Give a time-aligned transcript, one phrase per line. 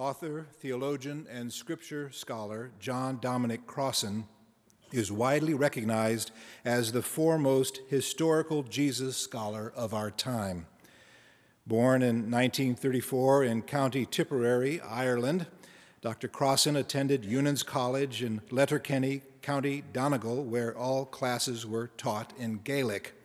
[0.00, 4.24] Author, theologian, and scripture scholar John Dominic Crossan
[4.92, 6.30] is widely recognized
[6.64, 10.66] as the foremost historical Jesus scholar of our time.
[11.66, 15.44] Born in 1934 in County Tipperary, Ireland,
[16.00, 16.28] Dr.
[16.28, 23.19] Crossan attended Eunan's College in Letterkenny, County Donegal, where all classes were taught in Gaelic.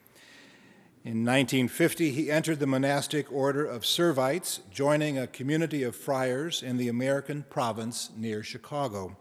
[1.05, 6.77] In 1950, he entered the monastic order of Servites, joining a community of friars in
[6.77, 9.15] the American province near Chicago.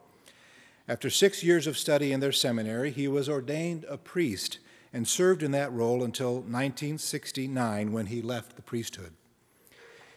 [0.89, 4.61] After six years of study in their seminary, he was ordained a priest
[4.95, 9.13] and served in that role until 1969 when he left the priesthood.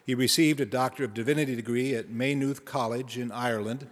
[0.05, 3.90] He received a Doctor of Divinity degree at Maynooth College in Ireland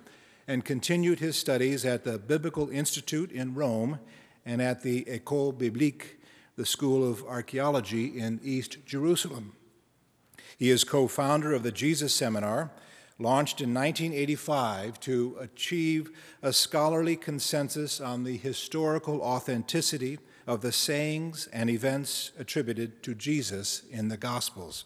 [0.48, 4.00] and continued his studies at the Biblical Institute in Rome
[4.46, 6.22] and at the École Biblique
[6.56, 9.54] the School of Archaeology in East Jerusalem.
[10.58, 12.72] He is co founder of the Jesus Seminar,
[13.20, 21.48] launched in 1985 to achieve a scholarly consensus on the historical authenticity of the sayings
[21.52, 24.86] and events attributed to Jesus in the Gospels.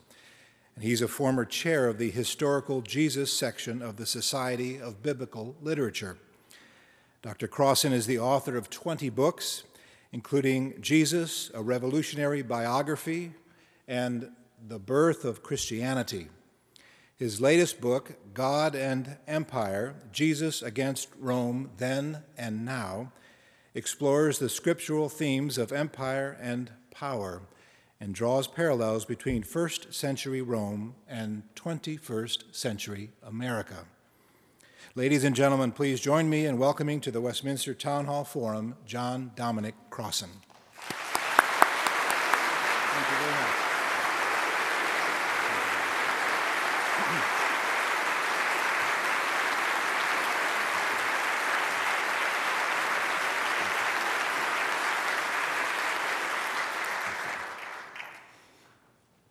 [0.76, 5.56] And he's a former chair of the Historical Jesus section of the Society of Biblical
[5.61, 6.17] Literature.
[7.22, 7.48] Dr.
[7.48, 9.64] Crossan is the author of 20 books
[10.12, 13.34] including Jesus, a revolutionary biography,
[13.88, 14.32] and
[14.68, 16.28] the birth of Christianity.
[17.16, 23.12] His latest book, God and Empire Jesus Against Rome Then and Now,
[23.76, 27.42] explores the scriptural themes of empire and power
[28.00, 33.86] and draws parallels between first century Rome and 21st century America.
[35.00, 39.31] Ladies and gentlemen, please join me in welcoming to the Westminster Town Hall Forum John
[39.33, 40.28] Dominic Crossan.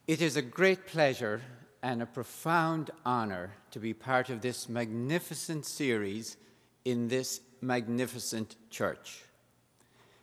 [0.06, 1.42] It is a great pleasure
[1.82, 6.36] and a profound honor to be part of this magnificent series
[6.84, 9.22] in this magnificent church.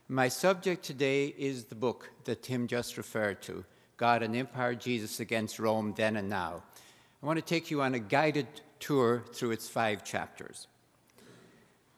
[0.07, 3.65] My subject today is the book that Tim just referred to
[3.97, 6.63] God and Empire, Jesus Against Rome, Then and Now.
[7.23, 8.47] I want to take you on a guided
[8.79, 10.67] tour through its five chapters.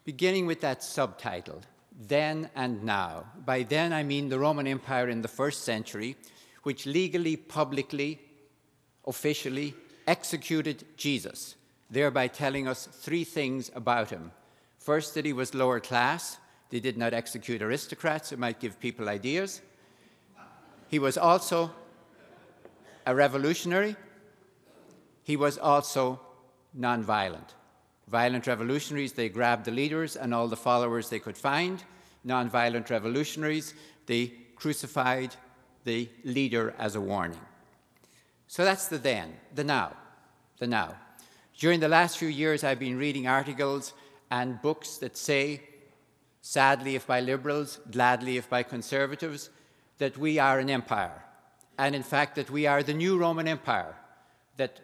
[0.05, 1.61] Beginning with that subtitle,
[1.99, 3.25] Then and Now.
[3.45, 6.15] By then, I mean the Roman Empire in the first century,
[6.63, 8.21] which legally, publicly,
[9.07, 9.73] officially
[10.05, 11.55] executed Jesus,
[11.89, 14.31] thereby telling us three things about him.
[14.77, 16.37] First, that he was lower class.
[16.69, 18.31] They did not execute aristocrats.
[18.31, 19.61] It might give people ideas.
[20.89, 21.71] He was also
[23.05, 23.95] a revolutionary.
[25.23, 26.19] He was also
[26.77, 27.49] nonviolent.
[28.07, 31.83] Violent revolutionaries, they grabbed the leaders and all the followers they could find.
[32.25, 33.73] Nonviolent revolutionaries,
[34.05, 35.35] they crucified
[35.83, 37.39] the leader as a warning.
[38.47, 39.93] So that's the then, the now,
[40.59, 40.95] the now.
[41.57, 43.93] During the last few years, I've been reading articles
[44.31, 45.61] and books that say,
[46.41, 49.49] sadly if by liberals, gladly if by conservatives,
[49.97, 51.23] that we are an empire.
[51.77, 53.95] And in fact, that we are the new Roman Empire,
[54.55, 54.79] that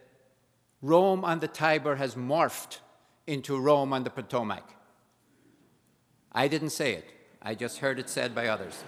[0.81, 2.79] Rome on the Tiber has morphed
[3.25, 4.75] into Rome on the Potomac.
[6.31, 7.05] I didn't say it,
[7.41, 8.83] I just heard it said by others.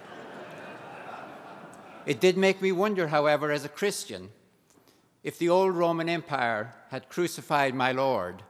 [2.06, 4.30] it did make me wonder, however, as a Christian,
[5.26, 8.44] if the old Roman Empire had crucified my Lord,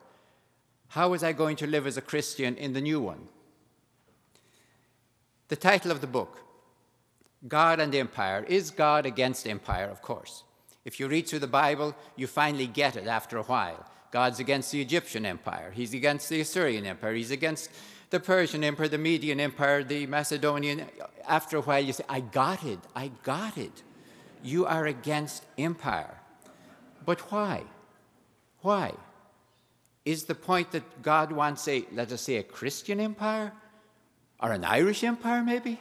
[0.88, 3.28] how was I going to live as a Christian in the new one?
[5.48, 6.38] The title of the book,
[7.48, 10.44] God and Empire, is God against empire, of course.
[10.84, 13.86] If you read through the Bible, you finally get it after a while.
[14.10, 17.70] God's against the Egyptian Empire, He's against the Assyrian Empire, He's against
[18.10, 20.84] the Persian Empire, the Median Empire, the Macedonian.
[21.26, 23.82] After a while, you say, I got it, I got it.
[24.42, 26.20] You are against empire.
[27.06, 27.62] But why?
[28.60, 28.92] Why?
[30.04, 33.52] Is the point that God wants a, let us say, a Christian empire?
[34.40, 35.80] Or an Irish empire, maybe?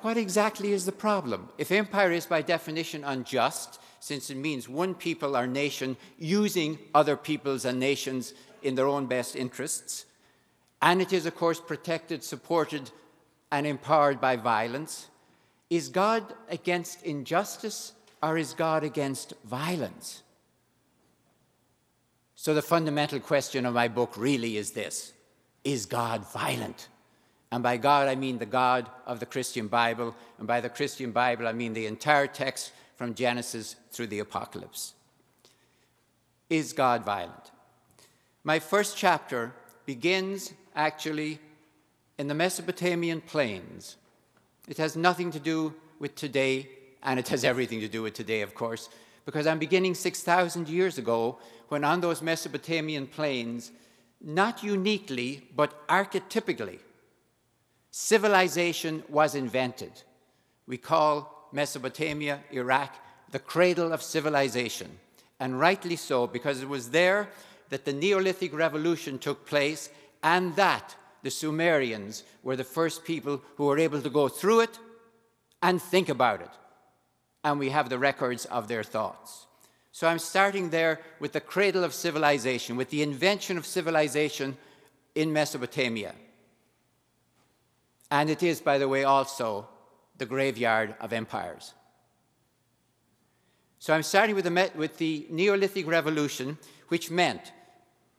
[0.00, 1.48] what exactly is the problem?
[1.58, 7.16] If empire is by definition unjust, since it means one people or nation using other
[7.16, 10.06] peoples and nations in their own best interests,
[10.82, 12.90] and it is, of course, protected, supported,
[13.50, 15.08] and empowered by violence,
[15.70, 20.22] is God against injustice or is God against violence?
[22.34, 25.12] So, the fundamental question of my book really is this
[25.64, 26.88] Is God violent?
[27.52, 30.14] And by God, I mean the God of the Christian Bible.
[30.38, 34.94] And by the Christian Bible, I mean the entire text from Genesis through the Apocalypse.
[36.50, 37.52] Is God violent?
[38.44, 39.52] My first chapter
[39.84, 41.38] begins actually
[42.18, 43.96] in the Mesopotamian plains.
[44.68, 46.68] It has nothing to do with today,
[47.06, 48.90] and it has everything to do with today, of course,
[49.24, 51.38] because I'm beginning 6,000 years ago
[51.68, 53.70] when on those Mesopotamian plains,
[54.20, 56.80] not uniquely, but archetypically,
[57.92, 60.02] civilization was invented.
[60.66, 62.94] We call Mesopotamia, Iraq,
[63.30, 64.98] the cradle of civilization,
[65.38, 67.28] and rightly so, because it was there
[67.68, 69.90] that the Neolithic Revolution took place
[70.22, 74.78] and that the Sumerians were the first people who were able to go through it
[75.62, 76.50] and think about it.
[77.44, 79.46] And we have the records of their thoughts.
[79.92, 84.56] So I'm starting there with the cradle of civilization, with the invention of civilization
[85.14, 86.14] in Mesopotamia.
[88.10, 89.68] And it is, by the way, also
[90.18, 91.72] the graveyard of empires.
[93.78, 97.52] So I'm starting with the, with the Neolithic Revolution, which meant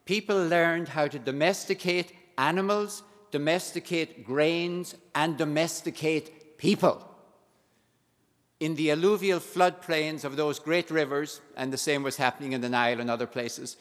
[0.06, 7.04] people learned how to domesticate animals, domesticate grains, and domesticate people.
[8.60, 12.70] In the alluvial floodplains of those great rivers, and the same was happening in the
[12.70, 13.78] Nile and other places,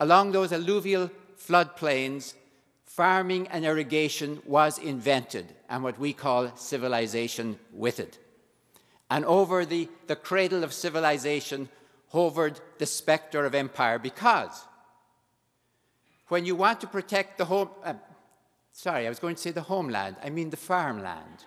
[0.00, 2.34] along those alluvial floodplains,
[2.84, 8.18] farming and irrigation was invented, and what we call civilization with it.
[9.10, 11.68] And over the, the cradle of civilization
[12.10, 14.66] hovered the spectre of empire because
[16.28, 17.94] when you want to protect the home, uh,
[18.72, 21.44] sorry, I was going to say the homeland, I mean the farmland.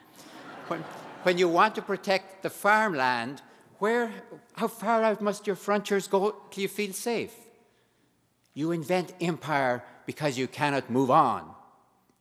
[0.67, 0.83] when,
[1.23, 3.41] when you want to protect the farmland,
[3.79, 4.11] where,
[4.53, 7.33] how far out must your frontiers go till you feel safe?
[8.53, 11.49] You invent empire because you cannot move on.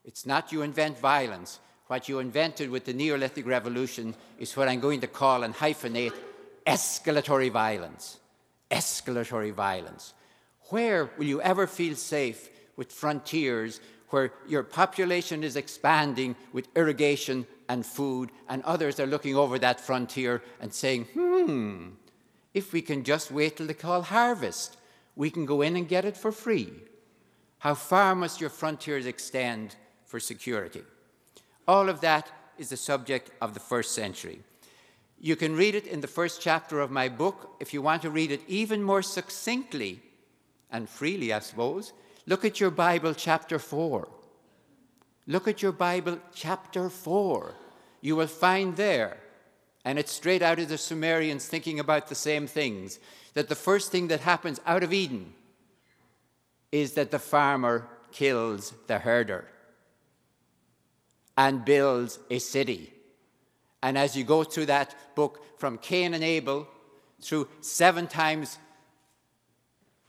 [0.04, 1.60] It's not you invent violence.
[1.88, 6.12] What you invented with the Neolithic Revolution is what I'm going to call and hyphenate
[6.66, 8.18] escalatory violence.
[8.70, 10.14] Escalatory violence.
[10.68, 13.80] Where will you ever feel safe with frontiers
[14.10, 19.78] where your population is expanding with irrigation and food, and others are looking over that
[19.78, 21.90] frontier and saying, hmm,
[22.52, 24.76] if we can just wait till they call harvest,
[25.14, 26.72] we can go in and get it for free.
[27.58, 30.82] How far must your frontiers extend for security?
[31.68, 32.28] All of that
[32.58, 34.40] is the subject of the first century.
[35.20, 37.54] You can read it in the first chapter of my book.
[37.60, 40.00] If you want to read it even more succinctly
[40.72, 41.92] and freely, I suppose,
[42.26, 44.08] look at your Bible, chapter 4.
[45.30, 47.54] Look at your Bible, chapter 4.
[48.00, 49.16] You will find there,
[49.84, 52.98] and it's straight out of the Sumerians thinking about the same things,
[53.34, 55.32] that the first thing that happens out of Eden
[56.72, 59.46] is that the farmer kills the herder
[61.38, 62.92] and builds a city.
[63.84, 66.66] And as you go through that book from Cain and Abel
[67.22, 68.58] through seven times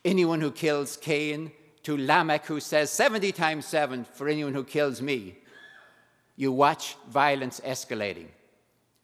[0.04, 1.52] anyone who kills Cain
[1.84, 5.38] to Lamech, who says 70 times 7 for anyone who kills me,
[6.36, 8.28] you watch violence escalating.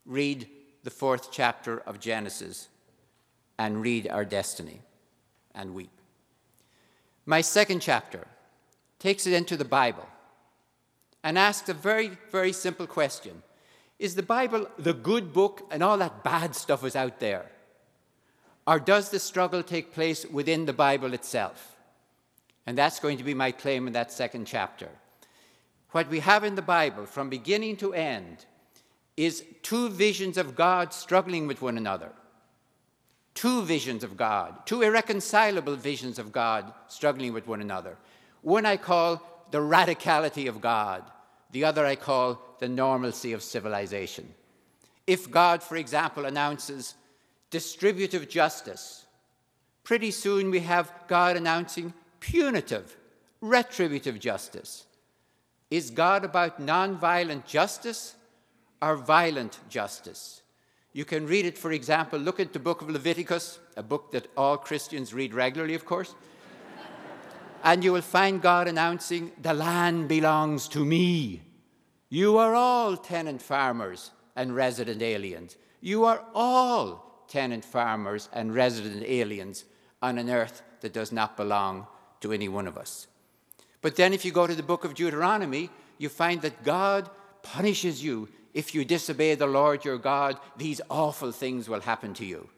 [0.06, 0.48] Read
[0.84, 2.68] the fourth chapter of Genesis
[3.60, 4.80] and read our destiny
[5.54, 5.92] and weep.
[7.26, 8.26] My second chapter
[9.00, 10.08] takes it into the Bible
[11.24, 13.44] and asks a very, very simple question
[14.00, 17.46] Is the Bible the good book and all that bad stuff is out there?
[18.66, 21.77] Or does the struggle take place within the Bible itself?
[22.68, 24.90] And that's going to be my claim in that second chapter.
[25.92, 28.46] What we have in the Bible from beginning to end
[29.16, 32.12] is two visions of God struggling with one another.
[33.34, 37.96] Two visions of God, two irreconcilable visions of God struggling with one another.
[38.42, 39.22] One I call
[39.52, 41.04] the radicality of God,
[41.52, 44.34] the other I call the normalcy of civilization.
[45.06, 46.96] If God, for example, announces
[47.50, 49.06] distributive justice,
[49.84, 52.96] pretty soon we have God announcing punitive,
[53.42, 54.86] retributive justice.
[55.70, 58.16] Is God about nonviolent justice
[58.82, 60.42] or violent justice?
[60.94, 64.28] You can read it, for example, look at the book of Leviticus, a book that
[64.36, 66.16] all Christians read regularly, of course.
[67.64, 71.44] and you will find God announcing, The land belongs to me.
[72.10, 75.58] You are all tenant farmers and resident aliens.
[75.82, 79.66] You are all tenant farmers and resident aliens
[80.02, 81.86] on an earth that does not belong
[82.22, 83.08] to any one of us.
[83.82, 87.10] But then, if you go to the book of Deuteronomy, you find that God
[87.44, 90.40] punishes you if you disobey the Lord your God.
[90.58, 92.50] These awful things will happen to you.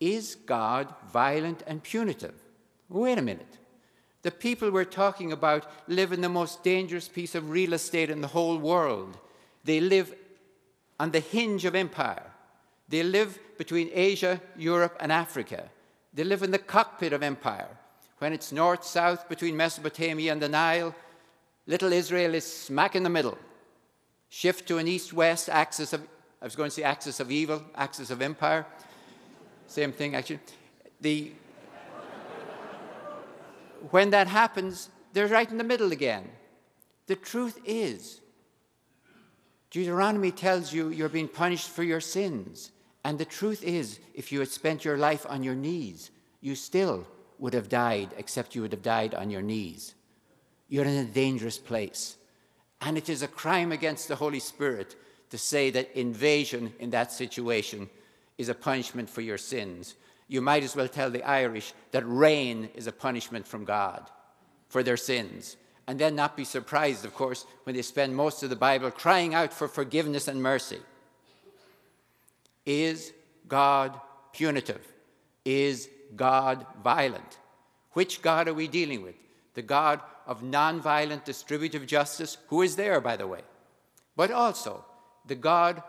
[0.00, 2.34] Is God violent and punitive?
[2.88, 3.58] Wait a minute.
[4.22, 8.20] The people we're talking about live in the most dangerous piece of real estate in
[8.20, 9.16] the whole world.
[9.64, 10.14] They live
[10.98, 12.30] on the hinge of empire.
[12.88, 15.70] They live between Asia, Europe, and Africa.
[16.14, 17.68] They live in the cockpit of empire.
[18.18, 20.94] When it's north south between Mesopotamia and the Nile,
[21.66, 23.38] little Israel is smack in the middle.
[24.28, 26.02] Shift to an east west axis of,
[26.40, 28.66] I was going to say axis of evil, axis of empire.
[29.66, 30.40] Same thing, actually.
[31.00, 31.32] The,
[33.90, 36.30] when that happens, they're right in the middle again.
[37.06, 38.20] The truth is,
[39.70, 42.70] Deuteronomy tells you you're being punished for your sins.
[43.04, 47.06] And the truth is, if you had spent your life on your knees, you still
[47.38, 49.94] would have died, except you would have died on your knees.
[50.68, 52.16] You're in a dangerous place.
[52.80, 54.96] And it is a crime against the Holy Spirit
[55.30, 57.88] to say that invasion in that situation
[58.38, 59.94] is a punishment for your sins.
[60.28, 64.08] You might as well tell the Irish that rain is a punishment from God
[64.68, 65.56] for their sins.
[65.86, 69.34] And then not be surprised, of course, when they spend most of the Bible crying
[69.34, 70.78] out for forgiveness and mercy.
[72.64, 73.12] Is
[73.48, 74.00] God
[74.32, 74.86] punitive?
[75.44, 77.38] Is God violent?
[77.92, 79.14] Which God are we dealing with?
[79.54, 83.40] The God of nonviolent distributive justice, who is there, by the way,
[84.16, 84.84] but also
[85.26, 85.82] the God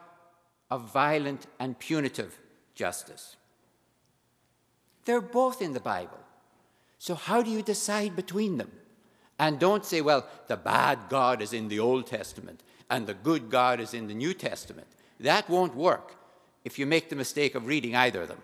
[0.69, 2.37] of violent and punitive
[2.75, 3.35] justice.
[5.05, 6.19] They're both in the Bible.
[6.97, 8.71] So, how do you decide between them?
[9.37, 13.49] And don't say, well, the bad God is in the Old Testament and the good
[13.49, 14.87] God is in the New Testament.
[15.19, 16.15] That won't work
[16.63, 18.41] if you make the mistake of reading either of them.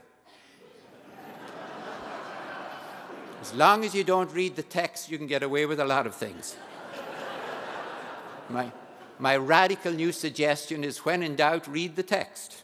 [3.42, 6.06] As long as you don't read the text, you can get away with a lot
[6.06, 6.58] of things.
[8.50, 8.72] my,
[9.18, 12.64] my radical new suggestion is when in doubt, read the text.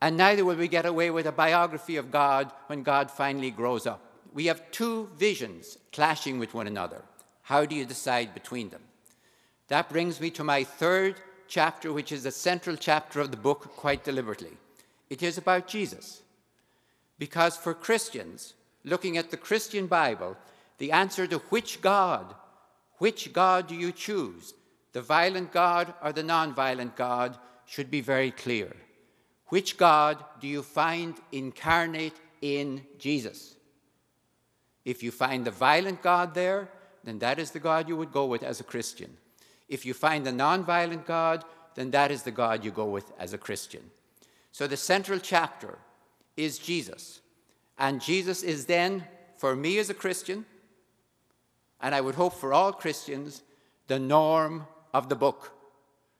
[0.00, 3.84] And neither will we get away with a biography of God when God finally grows
[3.84, 4.00] up.
[4.32, 7.02] We have two visions clashing with one another.
[7.42, 8.82] How do you decide between them?
[9.66, 11.16] That brings me to my third
[11.48, 14.56] chapter, which is the central chapter of the book, quite deliberately.
[15.10, 16.22] It is about Jesus.
[17.18, 20.36] Because for Christians, looking at the Christian Bible,
[20.78, 22.34] the answer to which God,
[22.98, 24.54] which God do you choose,
[24.92, 27.36] the violent God or the non-violent God,
[27.66, 28.74] should be very clear.
[29.48, 33.56] Which God do you find incarnate in Jesus?
[34.84, 36.68] If you find the violent God there,
[37.04, 39.16] then that is the God you would go with as a Christian.
[39.68, 41.44] If you find the non-violent God,
[41.74, 43.90] then that is the God you go with as a Christian.
[44.52, 45.78] So the central chapter
[46.36, 47.20] is Jesus.
[47.78, 49.04] And Jesus is then,
[49.36, 50.46] for me as a Christian,
[51.80, 53.42] and I would hope for all Christians,
[53.86, 55.52] the norm of the book,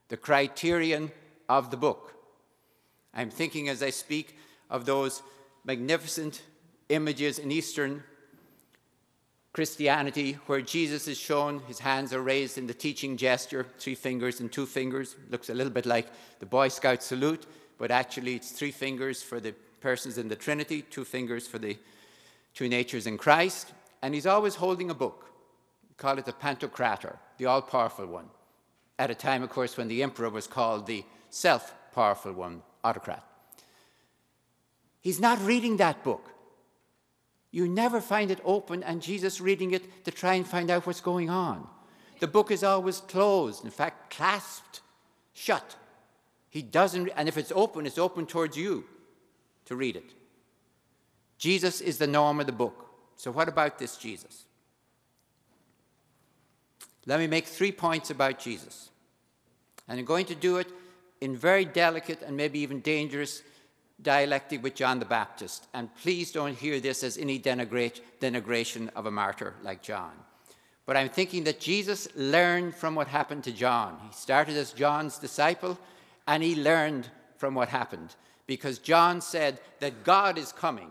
[0.09, 1.11] the criterion
[1.49, 2.14] of the book.
[3.12, 4.37] I'm thinking as I speak
[4.71, 5.23] of those
[5.64, 6.43] magnificent
[6.88, 8.05] images in Eastern
[9.52, 14.40] Christianity where Jesus is shown, his hands are raised in the teaching gesture, three fingers
[14.40, 15.17] and two fingers.
[15.31, 17.47] Looks a little bit like the Boy Scout salute,
[17.78, 21.76] but actually it's three fingers for the persons in the Trinity, two fingers for the
[22.55, 25.31] two natures in Christ, and he's always holding a book.
[25.88, 28.28] We call it the Pantocrator, the all powerful one.
[28.99, 33.25] At a time, of course, when the emperor was called the self powerful one, autocrat.
[35.00, 36.31] He's not reading that book.
[37.50, 41.00] You never find it open and Jesus reading it to try and find out what's
[41.00, 41.67] going on.
[42.21, 44.81] The book is always closed, in fact, clasped
[45.33, 45.76] shut.
[46.50, 48.85] He doesn't, and if it's open, it's open towards you
[49.67, 50.14] to read it.
[51.38, 52.87] Jesus is the norm of the book.
[53.17, 54.45] So, what about this Jesus?
[57.07, 58.90] Let me make three points about Jesus.
[59.87, 60.69] And I'm going to do it
[61.21, 63.43] in very delicate and maybe even dangerous
[64.02, 65.67] dialectic with John the Baptist.
[65.75, 70.12] And please don't hear this as any denigration of a martyr like John.
[70.87, 73.99] But I'm thinking that Jesus learned from what happened to John.
[74.07, 75.78] He started as John's disciple,
[76.26, 78.14] and he learned from what happened
[78.49, 80.90] because John said that God is coming,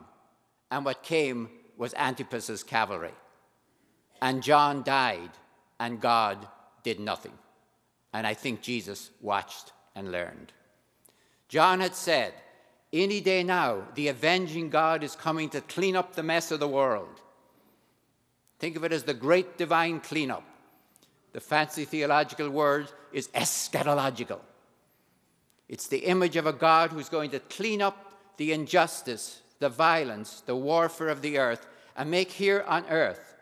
[0.72, 3.14] and what came was Antipas's cavalry.
[4.22, 5.32] And John died,
[5.80, 6.48] and God
[6.84, 7.34] did nothing.
[8.14, 10.54] And I think Jesus watched and learned.
[11.50, 12.34] John had said,
[12.94, 16.67] Any day now, the avenging God is coming to clean up the mess of the
[16.67, 17.22] world.
[18.60, 20.44] Think of it as the great divine cleanup.
[21.34, 24.39] The fancy theological word is eschatological.
[25.67, 30.41] It's the image of a God who's going to clean up the injustice, the violence,
[30.46, 33.36] the warfare of the earth, and make here on earth.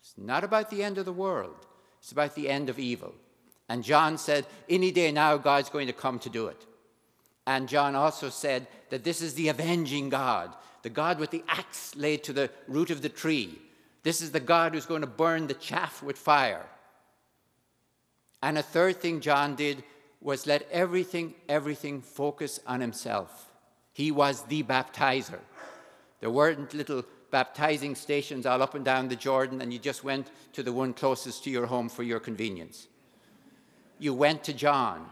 [0.00, 1.66] It's not about the end of the world,
[1.98, 3.14] it's about the end of evil.
[3.68, 6.66] And John said, Any day now, God's going to come to do it.
[7.46, 11.94] And John also said that this is the avenging God, the God with the axe
[11.96, 13.58] laid to the root of the tree.
[14.02, 16.66] This is the God who's going to burn the chaff with fire.
[18.42, 19.82] And a third thing John did
[20.20, 23.50] was let everything, everything focus on himself.
[23.92, 25.40] He was the baptizer.
[26.20, 30.30] There weren't little baptizing stations all up and down the Jordan, and you just went
[30.52, 32.88] to the one closest to your home for your convenience.
[33.98, 35.08] You went to John,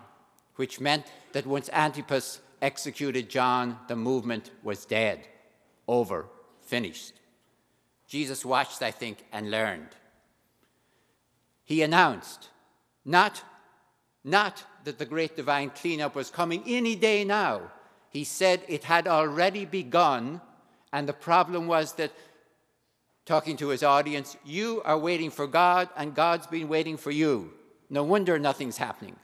[0.56, 5.26] which meant that once Antipas executed John, the movement was dead,
[5.88, 6.26] over,
[6.62, 7.14] finished.
[8.06, 9.88] Jesus watched, I think, and learned.
[11.64, 12.50] He announced,
[13.04, 13.42] not,
[14.22, 17.70] not that the great divine cleanup was coming any day now.
[18.10, 20.40] He said it had already begun,
[20.92, 22.12] and the problem was that,
[23.24, 27.54] talking to his audience, you are waiting for God, and God's been waiting for you.
[27.88, 29.16] No wonder nothing's happening.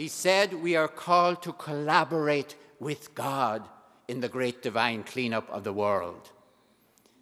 [0.00, 3.68] He said we are called to collaborate with God
[4.08, 6.30] in the great divine cleanup of the world.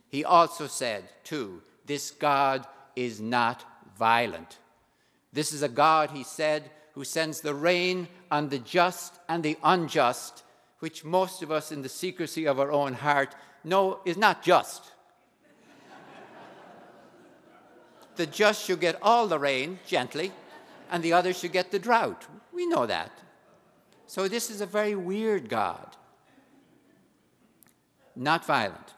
[0.09, 3.65] He also said, too, this God is not
[3.99, 4.59] violent.
[5.33, 9.59] This is a God, he said, who sends the rain on the just and the
[9.65, 10.45] unjust,
[10.79, 14.85] which most of us in the secrecy of our own heart know is not just.
[18.15, 20.31] the just should get all the rain gently,
[20.93, 22.25] and the others should get the drought.
[22.59, 23.13] We know that.
[24.09, 25.97] So this is a very weird God.
[28.17, 28.95] Not violent.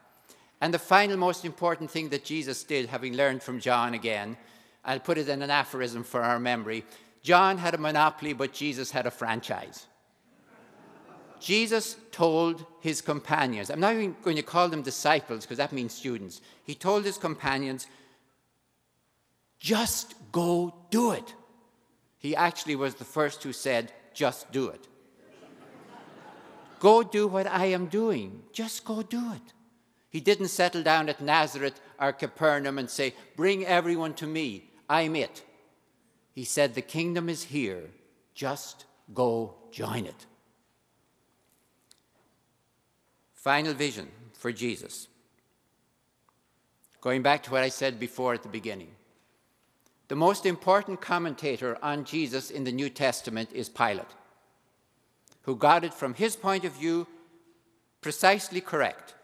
[0.63, 4.39] And the final most important thing that Jesus did, having learned from John again,
[4.83, 6.85] I'll put it in an aphorism for our memory
[7.23, 9.85] John had a monopoly, but Jesus had a franchise.
[11.39, 15.93] Jesus told his companions, I'm not even going to call them disciples because that means
[15.93, 16.41] students.
[16.65, 17.89] He told his companions,
[19.59, 21.35] just go do it.
[22.21, 24.87] He actually was the first who said, just do it.
[26.79, 28.43] go do what I am doing.
[28.53, 29.55] Just go do it.
[30.11, 34.71] He didn't settle down at Nazareth or Capernaum and say, Bring everyone to me.
[34.89, 35.43] I'm it.
[36.35, 37.85] He said, The kingdom is here.
[38.35, 38.85] Just
[39.15, 40.27] go join it.
[43.33, 45.09] Final vision for Jesus.
[47.01, 48.91] Going back to what I said before at the beginning.
[50.11, 54.13] The most important commentator on Jesus in the New Testament is Pilate,
[55.43, 57.07] who got it from his point of view
[58.01, 59.15] precisely correct.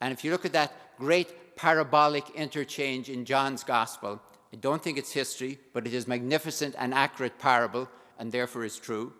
[0.00, 4.18] And if you look at that great parabolic interchange in John's Gospel,
[4.50, 7.86] I don't think it's history, but it is magnificent and accurate parable,
[8.18, 9.12] and therefore is true.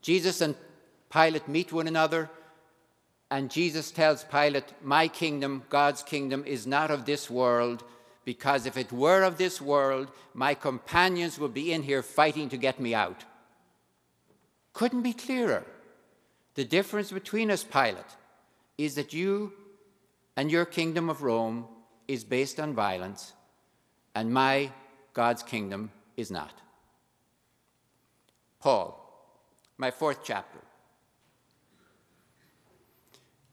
[0.00, 0.54] Jesus and
[1.10, 2.30] Pilate meet one another,
[3.32, 7.82] and Jesus tells Pilate, My kingdom, God's kingdom, is not of this world,
[8.26, 12.56] because if it were of this world, my companions would be in here fighting to
[12.56, 13.24] get me out.
[14.72, 15.64] Couldn't be clearer.
[16.56, 18.12] The difference between us, Pilate,
[18.76, 19.52] is that you
[20.36, 21.66] and your kingdom of Rome
[22.08, 23.32] is based on violence,
[24.16, 24.72] and my
[25.12, 26.52] God's kingdom is not.
[28.58, 28.88] Paul,
[29.78, 30.65] my fourth chapter.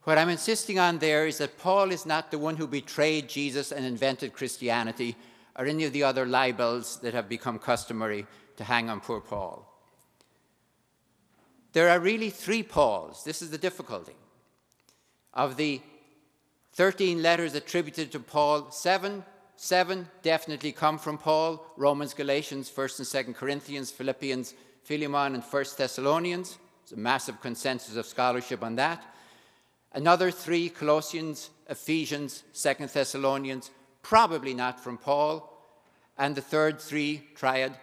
[0.03, 3.71] What I'm insisting on there is that Paul is not the one who betrayed Jesus
[3.71, 5.15] and invented Christianity
[5.57, 9.69] or any of the other libels that have become customary to hang on poor Paul.
[11.71, 13.23] There are really three Pauls.
[13.23, 14.15] This is the difficulty.
[15.33, 15.81] Of the
[16.73, 19.23] 13 letters attributed to Paul, seven,
[19.55, 25.77] seven definitely come from Paul Romans, Galatians, 1st and 2nd Corinthians, Philippians, Philemon, and 1st
[25.77, 26.57] Thessalonians.
[26.83, 29.12] There's a massive consensus of scholarship on that.
[29.93, 33.69] Another three Colossians, Ephesians, 2nd Thessalonians,
[34.01, 35.49] probably not from Paul.
[36.17, 37.77] And the third three, triad,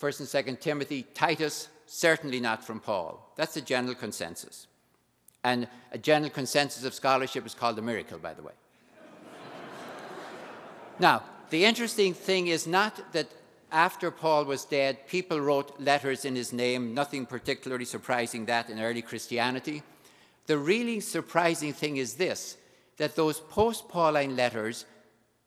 [0.00, 3.32] 1st and 2nd Timothy, Titus, certainly not from Paul.
[3.36, 4.66] That's a general consensus.
[5.44, 8.52] And a general consensus of scholarship is called a miracle, by the way.
[10.98, 13.28] now, the interesting thing is not that
[13.70, 18.80] after Paul was dead, people wrote letters in his name, nothing particularly surprising that in
[18.80, 19.82] early Christianity.
[20.46, 22.56] The really surprising thing is this
[22.96, 24.86] that those post Pauline letters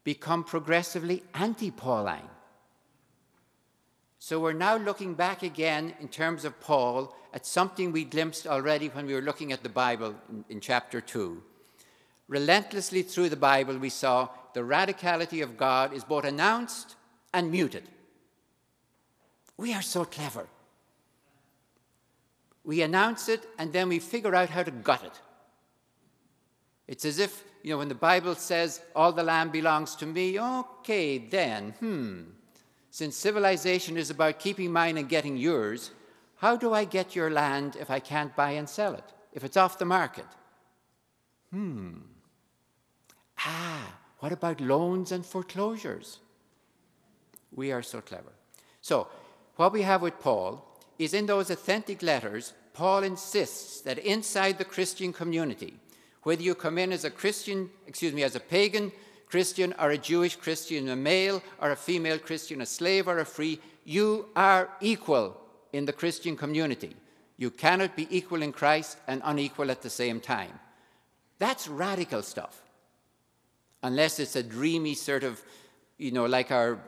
[0.03, 2.29] become progressively anti Pauline.
[4.19, 8.89] So we're now looking back again in terms of Paul at something we glimpsed already
[8.89, 11.41] when we were looking at the Bible in, in, chapter 2.
[12.27, 16.95] Relentlessly through the Bible, we saw the radicality of God is both announced
[17.33, 17.83] and muted.
[19.57, 20.47] We are so clever.
[22.69, 25.19] We announce it and then we figure out how to gut it.
[26.87, 30.39] It's as if, you know, when the Bible says, all the land belongs to me,
[30.39, 32.21] okay, then, hmm,
[32.91, 35.89] since civilization is about keeping mine and getting yours,
[36.35, 39.15] how do I get your land if I can't buy and sell it?
[39.33, 40.27] If it's off the market?
[41.49, 42.01] Hmm.
[43.39, 46.19] Ah, what about loans and foreclosures?
[47.51, 48.33] We are so clever.
[48.81, 49.07] So,
[49.55, 54.63] what we have with Paul is in those authentic letters, Paul insists that inside the
[54.63, 55.73] Christian community,
[56.23, 58.93] Whether you come in as a Christian, excuse me, as a pagan
[59.27, 63.25] Christian or a Jewish Christian, a male or a female Christian, a slave or a
[63.25, 65.35] free, you are equal
[65.73, 66.95] in the Christian community.
[67.35, 70.57] You cannot be equal in Christ and unequal at the same time.
[71.37, 72.61] That's radical stuff.
[73.83, 75.41] Unless it's a dreamy sort of,
[75.97, 76.79] you know, like our,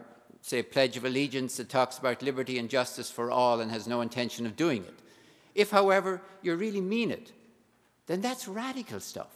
[0.41, 3.99] say, Pledge of Allegiance that talks about liberty and justice for all and has no
[3.99, 5.01] intention of doing it.
[5.55, 7.31] If, however, you really mean it,
[8.07, 9.31] then that's radical stuff.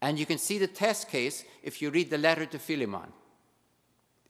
[0.00, 3.12] And you can see the test case if you read the letter to Philemon,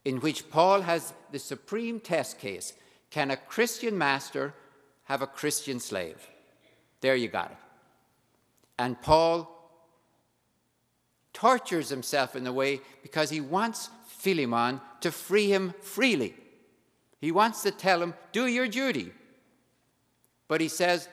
[0.05, 2.73] in which Paul has the supreme test case
[3.11, 4.55] can a Christian master
[5.05, 6.29] have a Christian slave?
[7.01, 7.57] There you got it.
[8.79, 9.55] And Paul
[11.33, 16.35] tortures himself in a way because he wants Philemon to free him freely.
[17.21, 19.13] He wants to tell him, do your duty.
[20.49, 21.09] But he says,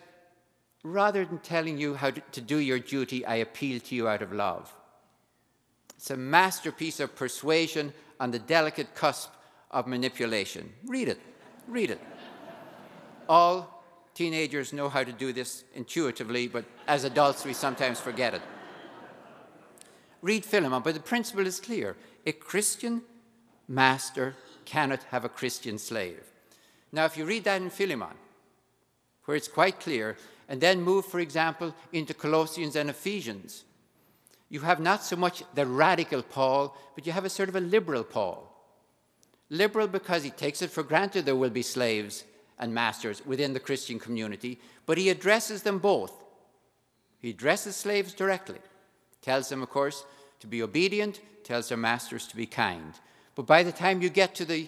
[0.84, 4.32] rather than telling you how to do your duty, I appeal to you out of
[4.32, 4.74] love.
[5.98, 9.32] It's a masterpiece of persuasion on the delicate cusp
[9.72, 10.72] of manipulation.
[10.86, 11.20] Read it.
[11.68, 12.02] Read it.
[13.28, 18.42] All teenagers know how to do this intuitively, but as adults, we sometimes forget it.
[20.22, 21.96] Read Philemon, but the principle is clear.
[22.26, 23.02] A Christian
[23.68, 26.24] master cannot have a Christian slave.
[26.92, 28.16] Now, if you read that in Philemon,
[29.26, 30.16] where it's quite clear
[30.48, 33.66] and then move, for example, into Colossians and Ephesians,
[34.50, 37.62] you have not so much the radical Paul, but you have a sort of a
[37.62, 38.52] liberal Paul.
[39.50, 42.24] Liberal because he takes it for granted there will be slaves
[42.60, 46.14] and masters within the Christian community, but he addresses them both.
[47.20, 48.60] He addresses slaves directly,
[49.22, 50.06] tells them, of course,
[50.40, 52.94] to be obedient, tells their masters to be kind.
[53.34, 54.68] But by the time you get to the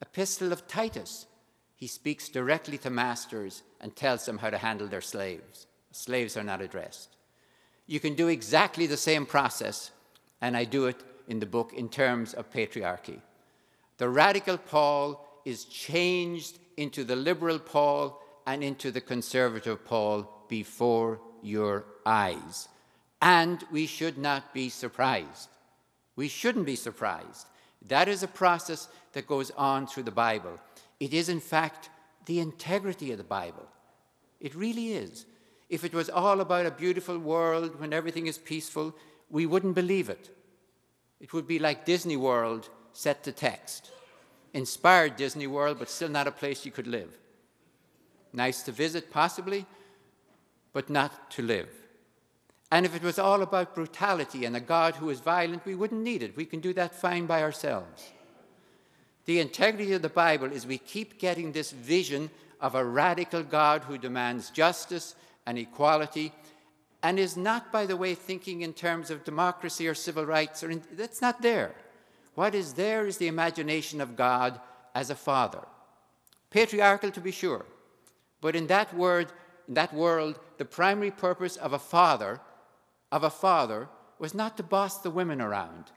[0.00, 1.26] epistle of Titus,
[1.80, 5.66] he speaks directly to masters and tells them how to handle their slaves.
[5.92, 7.16] Slaves are not addressed.
[7.86, 9.90] You can do exactly the same process,
[10.42, 13.22] and I do it in the book in terms of patriarchy.
[13.96, 21.18] The radical Paul is changed into the liberal Paul and into the conservative Paul before
[21.42, 22.68] your eyes.
[23.22, 25.48] And we should not be surprised.
[26.14, 27.46] We shouldn't be surprised.
[27.88, 30.58] That is a process that goes on through the Bible.
[31.00, 31.88] It is, in fact,
[32.26, 33.66] the integrity of the Bible.
[34.38, 35.26] It really is.
[35.68, 38.94] If it was all about a beautiful world when everything is peaceful,
[39.30, 40.30] we wouldn't believe it.
[41.20, 43.90] It would be like Disney World set to text.
[44.52, 47.16] Inspired Disney World, but still not a place you could live.
[48.32, 49.64] Nice to visit, possibly,
[50.72, 51.68] but not to live.
[52.72, 56.02] And if it was all about brutality and a God who is violent, we wouldn't
[56.02, 56.36] need it.
[56.36, 58.12] We can do that fine by ourselves.
[59.26, 62.30] The integrity of the Bible is we keep getting this vision
[62.60, 65.14] of a radical God who demands justice
[65.46, 66.32] and equality
[67.02, 70.62] and is not, by the way, thinking in terms of democracy or civil rights.
[70.62, 71.74] Or in, that's not there.
[72.34, 74.60] What is there is the imagination of God
[74.94, 75.62] as a father.
[76.50, 77.64] Patriarchal, to be sure.
[78.40, 79.32] But in that word,
[79.68, 82.40] in that world, the primary purpose of a father,
[83.12, 85.90] of a father, was not to boss the women around.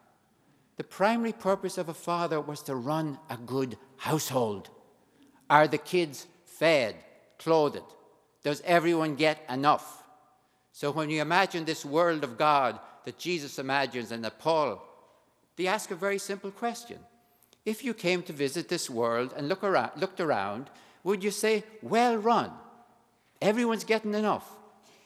[0.78, 4.70] The primary purpose of a father was to run a good household.
[5.50, 6.96] Are the kids fed,
[7.38, 7.84] clothed?
[8.44, 10.04] Does everyone get enough?
[10.72, 14.84] So when you imagine this world of God that Jesus imagines and that Paul,
[15.56, 16.98] they ask a very simple question.
[17.66, 20.70] If you came to visit this world and look around, looked around,
[21.04, 22.52] would you say, well run?
[23.42, 24.50] Everyone's getting enough.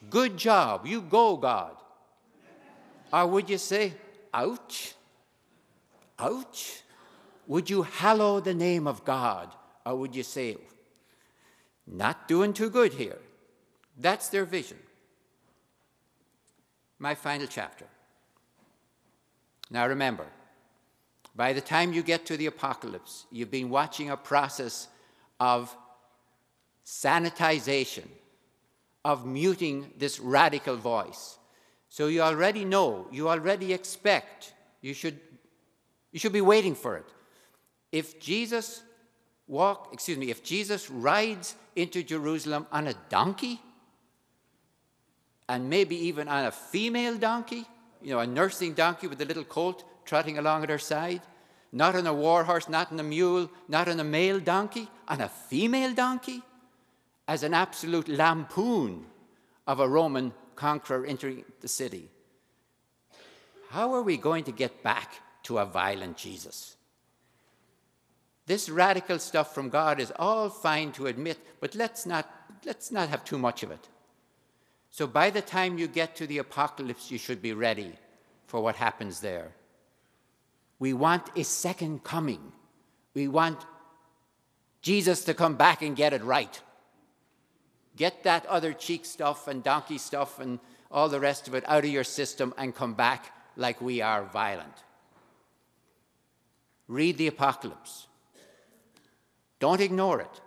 [0.09, 0.85] Good job.
[0.85, 1.75] You go, God.
[3.11, 3.93] Or would you say,
[4.33, 4.93] ouch?
[6.19, 6.81] Ouch!
[7.47, 9.53] Would you hallow the name of God?
[9.85, 10.57] Or would you say,
[11.85, 13.19] not doing too good here?
[13.97, 14.77] That's their vision.
[16.99, 17.85] My final chapter.
[19.69, 20.25] Now remember,
[21.35, 24.87] by the time you get to the apocalypse, you've been watching a process
[25.39, 25.75] of
[26.85, 28.07] sanitization,
[29.05, 31.37] of muting this radical voice.
[31.89, 35.19] So you already know, you already expect, you should
[36.11, 37.05] you should be waiting for it.
[37.91, 38.83] If Jesus
[39.47, 43.61] walk, excuse me, if Jesus rides into Jerusalem on a donkey,
[45.49, 47.65] and maybe even on a female donkey,
[48.01, 51.21] you know, a nursing donkey with a little colt trotting along at her side,
[51.71, 55.21] not on a war horse, not on a mule, not on a male donkey, on
[55.21, 56.41] a female donkey,
[57.27, 59.05] as an absolute lampoon
[59.65, 62.09] of a Roman conqueror entering the city.
[63.69, 66.75] How are we going to get back to a violent Jesus.
[68.47, 72.29] This radical stuff from God is all fine to admit, but let's not,
[72.65, 73.87] let's not have too much of it.
[74.89, 77.93] So by the time you get to the apocalypse, you should be ready
[78.45, 79.51] for what happens there.
[80.79, 82.51] We want a second coming.
[83.13, 83.65] We want
[84.81, 86.61] Jesus to come back and get it right.
[87.95, 90.59] Get that other cheek stuff and donkey stuff and
[90.91, 94.25] all the rest of it out of your system and come back like we are
[94.25, 94.83] violent.
[96.87, 98.07] Read the apocalypse.
[99.59, 100.41] Don't ignore it.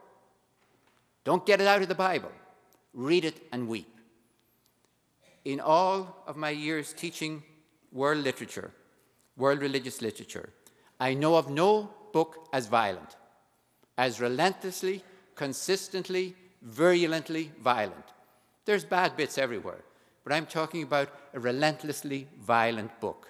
[1.24, 2.32] Don't get it out of the Bible.
[2.94, 4.00] Read it and weep.
[5.44, 7.42] In all of my years teaching
[7.92, 8.72] world literature,
[9.36, 10.50] world religious literature,
[10.98, 13.16] I know of no book as violent,
[13.96, 15.02] as relentlessly,
[15.34, 18.04] consistently, virulently violent.
[18.64, 19.82] There's bad bits everywhere,
[20.24, 23.28] but I'm talking about a relentlessly violent book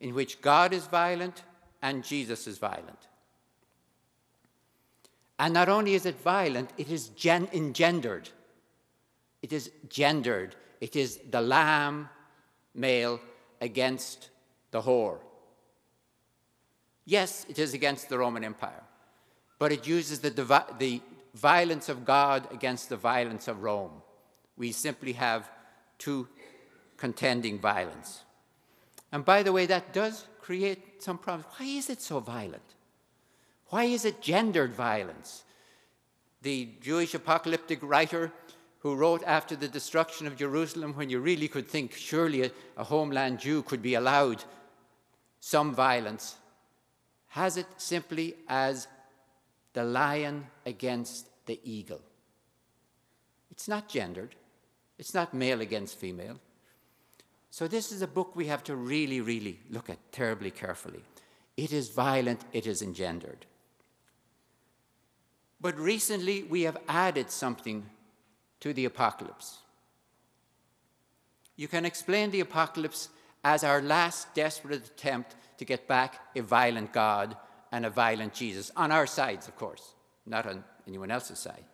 [0.00, 1.42] in which God is violent
[1.84, 3.08] and Jesus is violent.
[5.38, 8.30] And not only is it violent, it is gen- engendered.
[9.42, 10.56] It is gendered.
[10.80, 12.08] It is the lamb
[12.74, 13.20] male
[13.60, 14.30] against
[14.70, 15.18] the whore.
[17.04, 18.82] Yes, it is against the Roman Empire,
[19.58, 20.30] but it uses the,
[20.78, 21.02] the
[21.34, 24.00] violence of God against the violence of Rome.
[24.56, 25.50] We simply have
[25.98, 26.28] two
[26.96, 28.24] contending violence.
[29.12, 31.46] And by the way, that does create some problems.
[31.56, 32.74] Why is it so violent?
[33.68, 35.42] Why is it gendered violence?
[36.42, 38.30] The Jewish apocalyptic writer
[38.80, 42.84] who wrote after the destruction of Jerusalem, when you really could think surely a, a
[42.84, 44.44] homeland Jew could be allowed
[45.40, 46.36] some violence,
[47.28, 48.86] has it simply as
[49.72, 52.02] the lion against the eagle.
[53.50, 54.34] It's not gendered,
[54.98, 56.38] it's not male against female.
[57.54, 61.04] So, this is a book we have to really, really look at terribly carefully.
[61.56, 63.46] It is violent, it is engendered.
[65.60, 67.86] But recently, we have added something
[68.58, 69.58] to the apocalypse.
[71.54, 73.08] You can explain the apocalypse
[73.44, 77.36] as our last desperate attempt to get back a violent God
[77.70, 79.94] and a violent Jesus, on our sides, of course,
[80.26, 81.64] not on anyone else's side.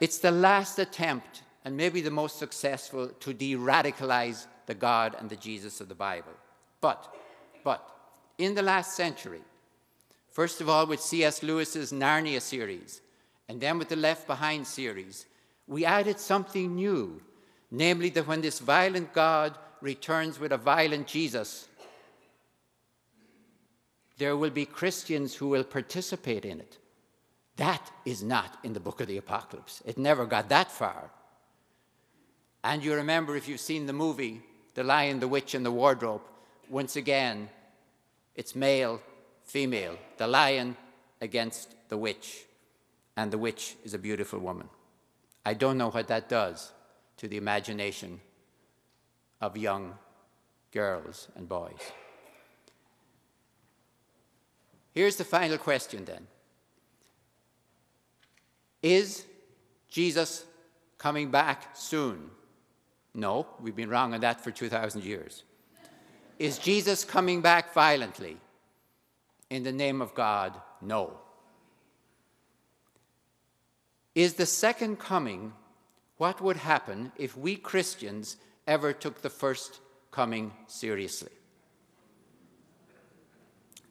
[0.00, 5.28] It's the last attempt, and maybe the most successful, to de radicalize the God and
[5.28, 6.30] the Jesus of the Bible.
[6.80, 7.12] But,
[7.64, 7.84] but,
[8.38, 9.40] in the last century,
[10.30, 11.42] first of all with C.S.
[11.42, 13.00] Lewis's Narnia series,
[13.48, 15.26] and then with the Left Behind series,
[15.66, 17.20] we added something new,
[17.72, 21.66] namely that when this violent God returns with a violent Jesus,
[24.18, 26.78] there will be Christians who will participate in it.
[27.56, 29.82] That is not in the book of the Apocalypse.
[29.84, 31.10] It never got that far.
[32.66, 34.42] And you remember, if you've seen the movie,
[34.74, 36.22] The Lion, the Witch, and the Wardrobe,
[36.68, 37.48] once again,
[38.34, 39.00] it's male,
[39.44, 40.76] female, the lion
[41.20, 42.44] against the witch.
[43.16, 44.68] And the witch is a beautiful woman.
[45.44, 46.72] I don't know what that does
[47.18, 48.20] to the imagination
[49.40, 49.94] of young
[50.72, 51.92] girls and boys.
[54.92, 56.26] Here's the final question then
[58.82, 59.24] Is
[59.88, 60.44] Jesus
[60.98, 62.30] coming back soon?
[63.16, 65.42] No, we've been wrong on that for 2,000 years.
[66.38, 68.36] Is Jesus coming back violently?
[69.48, 70.52] In the name of God,
[70.82, 71.14] no.
[74.14, 75.54] Is the second coming
[76.18, 81.32] what would happen if we Christians ever took the first coming seriously?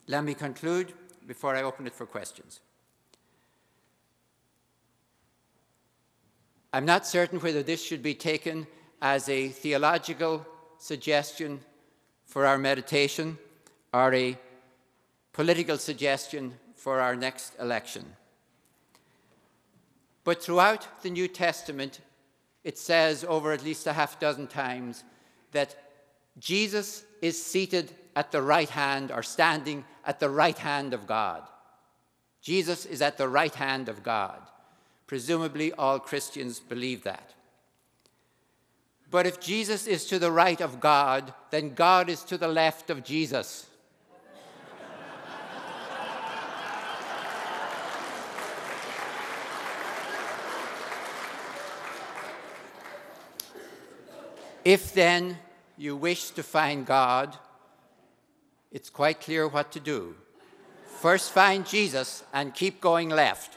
[0.05, 0.93] Let me conclude
[1.25, 2.59] before I open it for questions.
[6.71, 8.67] I'm not certain whether this should be taken
[9.01, 10.45] as a theological
[10.77, 11.59] suggestion
[12.25, 13.37] for our meditation
[13.93, 14.37] or a
[15.33, 18.05] political suggestion for our next election.
[20.23, 22.01] But throughout the New Testament,
[22.63, 25.03] it says over at least a half dozen times
[25.51, 25.75] that
[26.39, 31.43] Jesus is seated at the right hand or standing at the right hand of God.
[32.41, 34.41] Jesus is at the right hand of God.
[35.07, 37.34] Presumably, all Christians believe that.
[39.15, 42.89] But if Jesus is to the right of God, then God is to the left
[42.89, 43.65] of Jesus.
[54.65, 55.37] if then
[55.77, 57.37] you wish to find God,
[58.69, 60.15] it's quite clear what to do.
[60.99, 63.54] First, find Jesus and keep going left.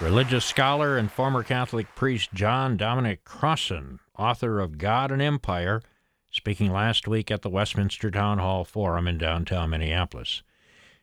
[0.00, 5.82] Religious scholar and former Catholic priest John Dominic Crossan, author of God and Empire,
[6.30, 10.44] speaking last week at the Westminster Town Hall Forum in downtown Minneapolis.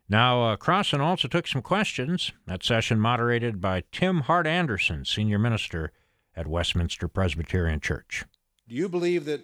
[0.08, 2.32] Now, uh, Crossan also took some questions.
[2.48, 5.92] That session moderated by Tim Hart Andersen, senior minister
[6.34, 8.24] at Westminster Presbyterian Church.
[8.70, 9.42] Do you believe that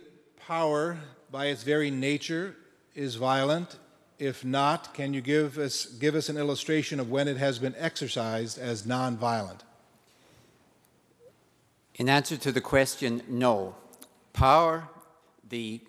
[0.47, 0.97] power,
[1.29, 2.55] by its very nature,
[2.95, 3.75] is violent?
[4.21, 7.73] If not, can you give us, give us an illustration of when it has been
[7.75, 9.61] exercised as nonviolent?
[11.95, 13.75] In answer to the question, no.
[14.31, 14.87] Power,
[15.49, 15.81] the,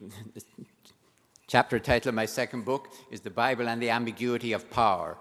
[1.46, 5.18] chapter title of my second book is The Bible and the Ambiguity of Power.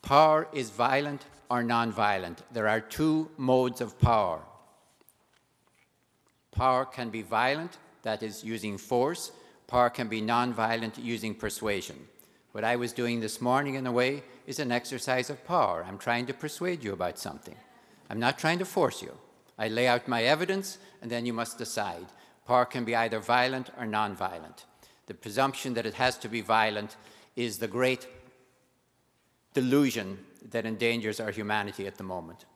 [0.00, 2.38] Power is violent or nonviolent.
[2.52, 4.40] There are two modes of power.
[6.52, 9.30] Power can be violent, that is, using force.
[9.66, 12.08] Power can be nonviolent, using persuasion.
[12.52, 15.84] What I was doing this morning, in a way, is an exercise of power.
[15.86, 17.54] I'm trying to persuade you about something.
[18.08, 19.16] I'm not trying to force you.
[19.56, 22.06] I lay out my evidence, and then you must decide.
[22.46, 24.64] Power can be either violent or nonviolent.
[25.06, 26.96] The presumption that it has to be violent
[27.36, 28.08] is the great
[29.54, 30.18] delusion
[30.50, 32.46] that endangers our humanity at the moment.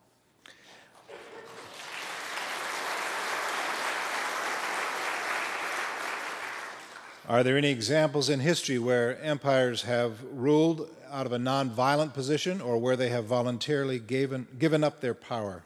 [7.27, 12.61] Are there any examples in history where empires have ruled out of a nonviolent position
[12.61, 15.63] or where they have voluntarily given, given up their power?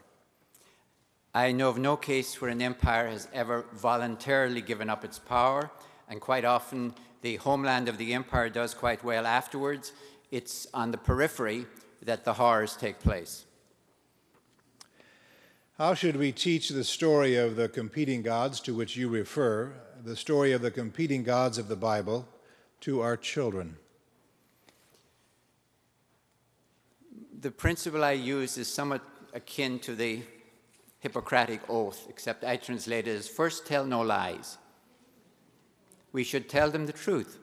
[1.34, 5.70] I know of no case where an empire has ever voluntarily given up its power,
[6.08, 9.92] and quite often the homeland of the empire does quite well afterwards.
[10.30, 11.66] It's on the periphery
[12.00, 13.44] that the horrors take place.
[15.76, 20.16] How should we teach the story of the competing gods to which you refer the
[20.16, 22.26] story of the competing gods of the Bible
[22.80, 23.76] to our children?
[27.40, 29.02] The principle I use is somewhat
[29.34, 30.22] akin to the
[31.00, 34.58] Hippocratic Oath, except I translate it as first tell no lies.
[36.12, 37.38] We should tell them the truth.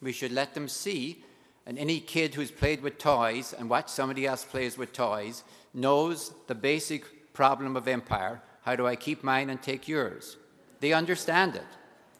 [0.00, 1.24] We should let them see,
[1.66, 5.42] and any kid who's played with toys and watched somebody else plays with toys
[5.74, 8.42] knows the basic problem of empire.
[8.62, 10.36] How do I keep mine and take yours?
[10.80, 11.66] They understand it.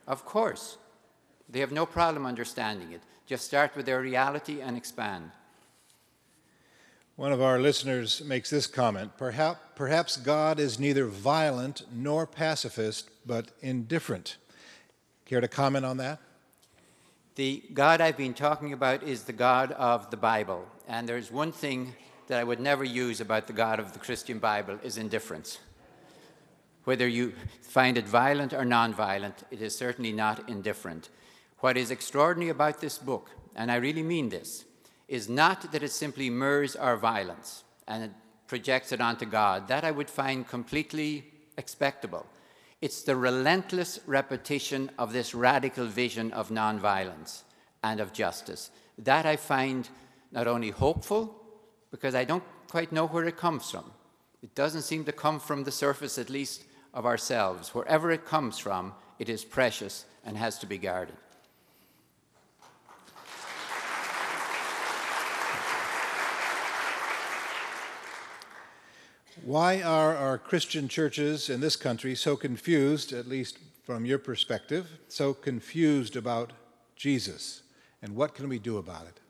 [0.06, 0.78] Of course.
[1.48, 3.02] They have no problem understanding it.
[3.26, 5.30] Just start with their reality and expand.
[7.16, 13.08] One of our listeners makes this comment perhaps, perhaps God is neither violent nor pacifist,
[13.24, 14.36] but indifferent.
[15.24, 16.20] Care to comment on that?
[17.36, 20.66] The God I've been talking about is the God of the Bible.
[20.88, 21.94] And there's one thing
[22.28, 25.58] that I would never use about the God of the Christian Bible is indifference.
[26.86, 31.08] Whether you find it violent or nonviolent, it is certainly not indifferent.
[31.58, 34.64] What is extraordinary about this book, and I really mean this,
[35.08, 38.14] is not that it simply mirrors our violence and
[38.46, 39.66] projects it onto God.
[39.66, 41.24] That I would find completely
[41.58, 42.24] expectable.
[42.80, 47.42] It's the relentless repetition of this radical vision of nonviolence
[47.82, 48.70] and of justice.
[48.96, 49.88] That I find
[50.30, 51.34] not only hopeful,
[51.90, 53.90] because I don't quite know where it comes from.
[54.40, 56.62] It doesn't seem to come from the surface, at least,
[56.96, 57.74] of ourselves.
[57.74, 61.14] Wherever it comes from, it is precious and has to be guarded.
[69.44, 74.98] Why are our Christian churches in this country so confused, at least from your perspective,
[75.08, 76.54] so confused about
[76.96, 77.62] Jesus?
[78.00, 79.20] And what can we do about it?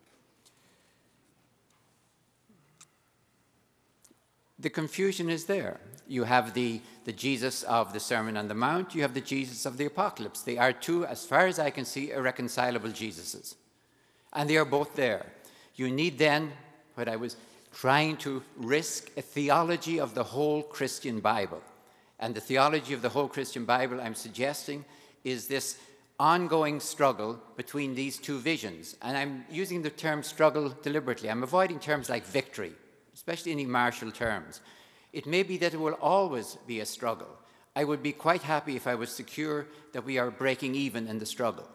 [4.59, 5.81] The confusion is there.
[6.09, 9.66] You have the, the Jesus of the Sermon on the Mount, you have the Jesus
[9.66, 10.42] of the Apocalypse.
[10.42, 13.57] They are two, as far as I can see, irreconcilable Jesuses.
[14.33, 15.27] And they are both there.
[15.75, 16.53] You need then
[16.95, 17.37] what I was
[17.75, 21.62] trying to risk a theology of the whole Christian Bible.
[22.19, 24.85] And the theology of the whole Christian Bible I'm suggesting
[25.23, 25.77] is this
[26.19, 28.97] ongoing struggle between these two visions.
[29.03, 31.29] And I'm using the term struggle deliberately.
[31.29, 32.73] I'm avoiding terms like victory
[33.27, 34.61] especially in martial terms.
[35.12, 37.27] It may be that it will always be a struggle.
[37.75, 41.19] I would be quite happy if I was secure that we are breaking even in
[41.19, 41.69] the struggle,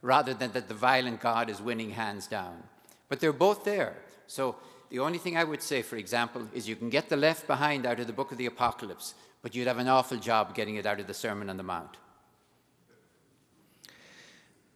[0.00, 2.62] rather than that the violent God is winning hands down.
[3.08, 3.96] But they're both there.
[4.28, 4.54] So
[4.90, 7.84] the only thing I would say, for example, is you can get the left behind
[7.84, 10.86] out of the book of the Apocalypse, but you'd have an awful job getting it
[10.86, 11.96] out of the Sermon on the Mount.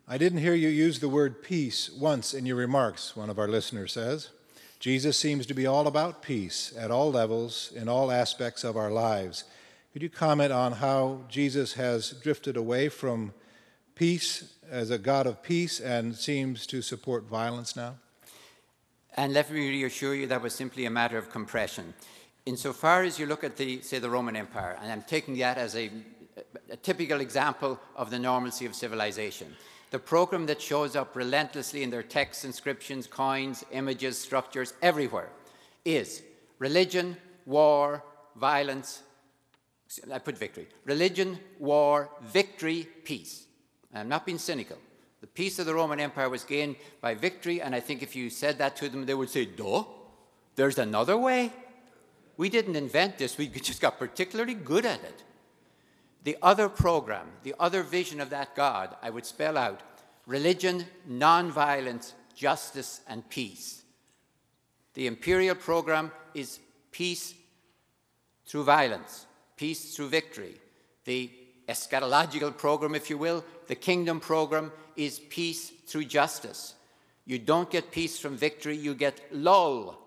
[0.09, 3.47] I didn't hear you use the word peace once in your remarks, one of our
[3.47, 4.31] listeners says.
[4.81, 8.91] Jesus seems to be all about peace at all levels, in all aspects of our
[8.91, 9.45] lives.
[9.93, 13.33] Could you comment on how Jesus has drifted away from
[13.97, 17.97] peace as a God of peace and seems to support violence now?
[19.17, 21.93] And let me reassure you that was simply a matter of compression.
[22.47, 25.75] Insofar as you look at the, say, the Roman Empire, and I'm taking that as
[25.75, 25.91] a,
[26.71, 29.57] a typical example of the normalcy of civilization.
[29.91, 35.31] The program that shows up relentlessly in their texts, inscriptions, coins, images, structures, everywhere,
[35.85, 36.23] is
[36.59, 37.17] religion,
[37.47, 38.05] war,
[38.37, 39.03] violence.
[40.13, 40.69] I put victory.
[40.85, 43.47] Religion, war, victory, peace.
[43.95, 44.77] I'm not being cynical.
[45.21, 48.31] The peace of the Roman Empire was gained by victory, and I think if you
[48.31, 49.85] said that to them, they would say, Duh,
[50.55, 51.53] there's another way.
[52.37, 55.23] We didn't invent this, we just got particularly good at it.
[56.25, 59.81] The other program, the other vision of that God, I would spell out
[60.27, 63.83] religion, nonviolence, justice, and peace.
[64.95, 66.59] The imperial program is
[66.91, 67.35] peace
[68.47, 70.55] through violence, peace through victory.
[71.05, 71.31] The
[71.69, 76.75] eschatological program, if you will, the kingdom program is peace through justice.
[77.27, 79.99] You don't get peace from victory, you get lull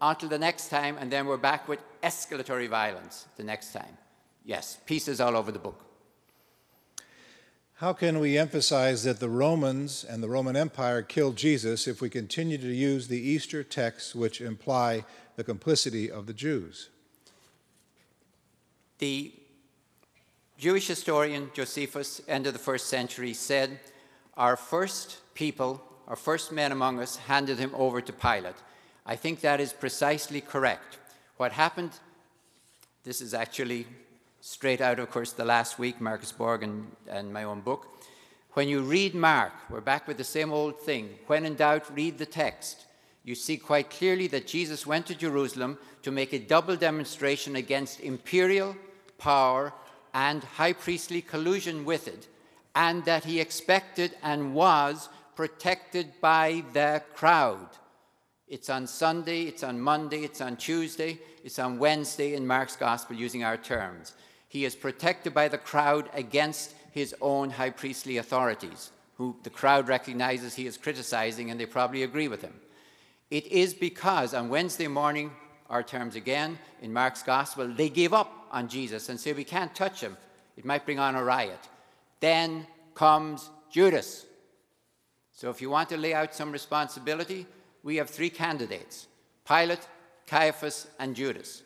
[0.00, 3.96] until the next time, and then we're back with escalatory violence the next time.
[4.44, 5.84] Yes, pieces all over the book.
[7.80, 12.10] How can we emphasize that the Romans and the Roman Empire killed Jesus if we
[12.10, 15.04] continue to use the Easter texts which imply
[15.36, 16.90] the complicity of the Jews?
[18.98, 19.32] The
[20.58, 23.80] Jewish historian Josephus, end of the first century, said,
[24.36, 28.56] Our first people, our first men among us, handed him over to Pilate.
[29.06, 30.98] I think that is precisely correct.
[31.38, 31.92] What happened,
[33.04, 33.86] this is actually
[34.40, 37.86] straight out, of course, the last week, Marcus Borg and, and my own book.
[38.54, 41.10] When you read Mark, we're back with the same old thing.
[41.26, 42.86] When in doubt, read the text.
[43.22, 48.00] You see quite clearly that Jesus went to Jerusalem to make a double demonstration against
[48.00, 48.74] imperial
[49.18, 49.72] power
[50.14, 52.26] and high priestly collusion with it,
[52.74, 57.68] and that he expected and was protected by the crowd.
[58.48, 63.14] It's on Sunday, it's on Monday, it's on Tuesday, it's on Wednesday in Mark's Gospel
[63.14, 64.14] using our terms.
[64.50, 69.86] He is protected by the crowd against his own high priestly authorities, who the crowd
[69.86, 72.54] recognizes he is criticizing, and they probably agree with him.
[73.30, 75.30] It is because on Wednesday morning,
[75.68, 79.72] our terms again, in Mark's Gospel, they give up on Jesus and say, We can't
[79.72, 80.16] touch him.
[80.56, 81.68] It might bring on a riot.
[82.18, 84.26] Then comes Judas.
[85.32, 87.46] So if you want to lay out some responsibility,
[87.84, 89.06] we have three candidates
[89.46, 89.86] Pilate,
[90.26, 91.62] Caiaphas, and Judas.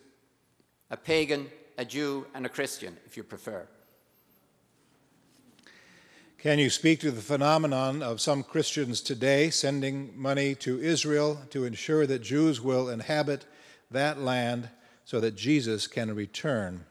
[0.91, 3.67] A pagan, a Jew, and a Christian, if you prefer.
[6.37, 11.65] Can you speak to the phenomenon of some Christians today sending money to Israel to
[11.65, 13.45] ensure that Jews will inhabit
[13.89, 14.69] that land
[15.05, 16.85] so that Jesus can return?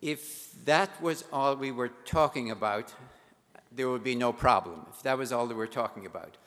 [0.00, 2.94] If that was all we were talking about,
[3.70, 6.38] there would be no problem, if that was all that we're talking about.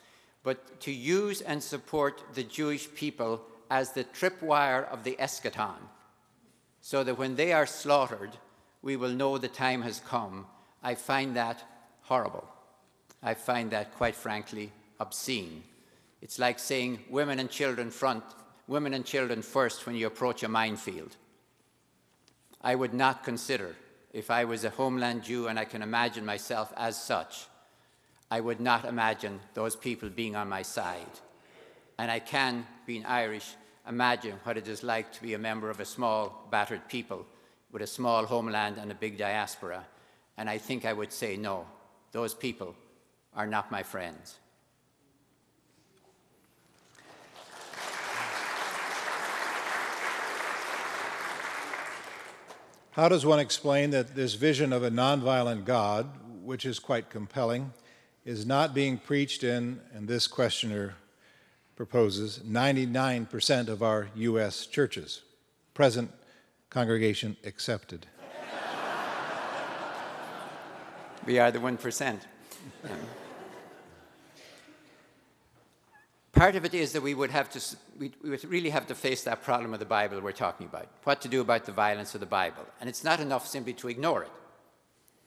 [0.42, 5.78] But to use and support the Jewish people as the tripwire of the eschaton,
[6.80, 8.30] so that when they are slaughtered,
[8.82, 10.46] we will know the time has come.
[10.82, 11.62] I find that
[12.02, 12.48] horrible.
[13.22, 15.64] I find that, quite frankly, obscene.
[16.22, 18.24] It's like saying women and children front,
[18.66, 21.16] women and children first when you approach a minefield.
[22.62, 23.76] I would not consider,
[24.12, 27.46] if I was a homeland Jew and I can imagine myself as such,
[28.30, 31.20] I would not imagine those people being on my side.
[31.98, 33.54] And I can, being Irish,
[33.88, 37.26] imagine what it is like to be a member of a small, battered people
[37.72, 39.84] with a small homeland and a big diaspora.
[40.36, 41.66] And I think I would say, no,
[42.12, 42.74] those people
[43.34, 44.36] are not my friends.
[52.92, 56.08] How does one explain that this vision of a nonviolent God,
[56.42, 57.72] which is quite compelling,
[58.24, 60.96] is not being preached in, and this questioner
[61.78, 64.66] proposes, 99% of our U.S.
[64.66, 65.22] churches,
[65.74, 66.10] present
[66.70, 68.04] congregation accepted?
[71.24, 72.18] We are the 1%.
[76.32, 77.60] Part of it is that we would have to,
[77.96, 80.88] we, we would really have to face that problem of the Bible we're talking about.
[81.04, 82.66] What to do about the violence of the Bible.
[82.80, 84.30] And it's not enough simply to ignore it.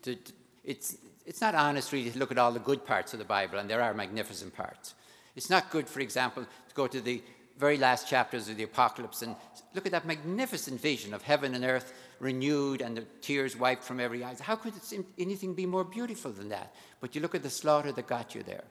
[0.04, 0.34] To, to,
[0.66, 3.58] it's, it's not honest really to look at all the good parts of the Bible,
[3.58, 4.95] and there are magnificent parts.
[5.36, 7.21] It's not good, for example, to go to the
[7.57, 9.36] very last chapters of the Apocalypse and
[9.75, 13.99] look at that magnificent vision of heaven and earth renewed and the tears wiped from
[13.99, 14.36] every eye.
[14.41, 14.73] How could
[15.19, 16.73] anything be more beautiful than that?
[16.99, 18.63] But you look at the slaughter that got you there.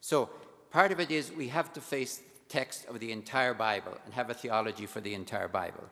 [0.00, 0.28] So
[0.70, 4.14] part of it is we have to face the text of the entire Bible and
[4.14, 5.84] have a theology for the entire Bible.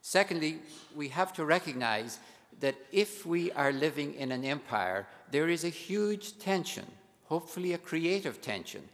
[0.00, 0.60] Secondly,
[0.94, 2.20] we have to recognize
[2.60, 6.86] that if we are living in an empire, there is a huge tension,
[7.24, 8.88] hopefully a creative tension,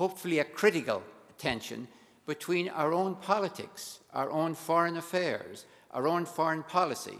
[0.00, 1.02] hopefully a critical
[1.36, 1.86] tension
[2.24, 7.18] between our own politics, our own foreign affairs, our own foreign policy,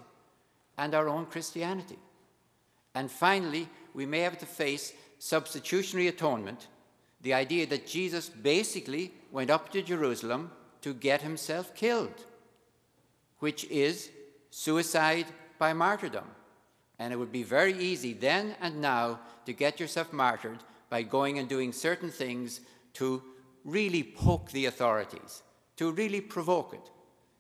[0.79, 1.99] and our own Christianity.
[2.95, 6.69] And finally, we may have to face substitutionary atonement,
[7.21, 10.51] the idea that Jesus basically went up to Jerusalem
[10.81, 12.25] to get himself killed,
[13.41, 14.09] which is
[14.49, 15.27] suicide
[15.59, 16.25] by martyrdom.
[16.99, 20.61] And it would be very easy then and now to get yourself martyred
[20.91, 22.61] by going and doing certain things
[22.95, 23.23] to
[23.65, 25.43] really poke the authorities,
[25.77, 26.91] to really provoke it.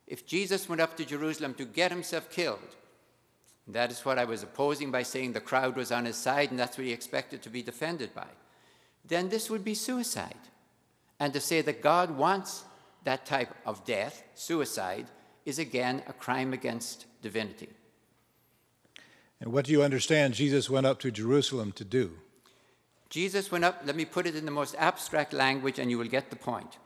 [0.07, 2.77] If Jesus went up to Jerusalem to get himself killed,
[3.69, 6.59] that is what I was opposing by saying the crowd was on his side and
[6.59, 8.27] that's what he expected to be defended by.
[9.05, 10.35] Then this would be suicide.
[11.19, 12.65] And to say that God wants
[13.05, 15.07] that type of death, suicide,
[15.45, 17.69] is again a crime against divinity.
[19.41, 22.19] And what do you understand Jesus went up to Jerusalem to do?
[23.11, 26.07] Jesus went up, let me put it in the most abstract language and you will
[26.07, 26.79] get the point.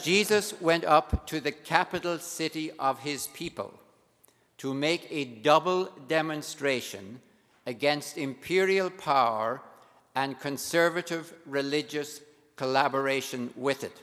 [0.00, 3.74] Jesus went up to the capital city of his people
[4.58, 7.20] to make a double demonstration
[7.66, 9.60] against imperial power
[10.14, 12.20] and conservative religious
[12.54, 14.00] collaboration with it.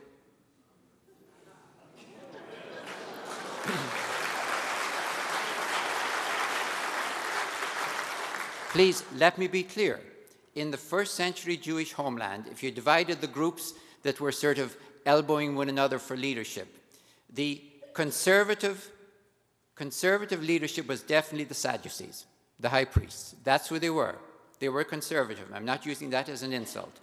[8.71, 10.01] Please let me be clear.
[10.59, 14.75] In the first century Jewish homeland, if you divided the groups that were sort of
[15.05, 16.67] elbowing one another for leadership,
[17.33, 17.61] the
[17.93, 18.91] conservative
[19.73, 22.25] conservative leadership was definitely the Sadducees,
[22.59, 23.35] the high priests.
[23.45, 24.17] That's who they were.
[24.59, 25.49] They were conservative.
[25.53, 26.99] I'm not using that as an insult.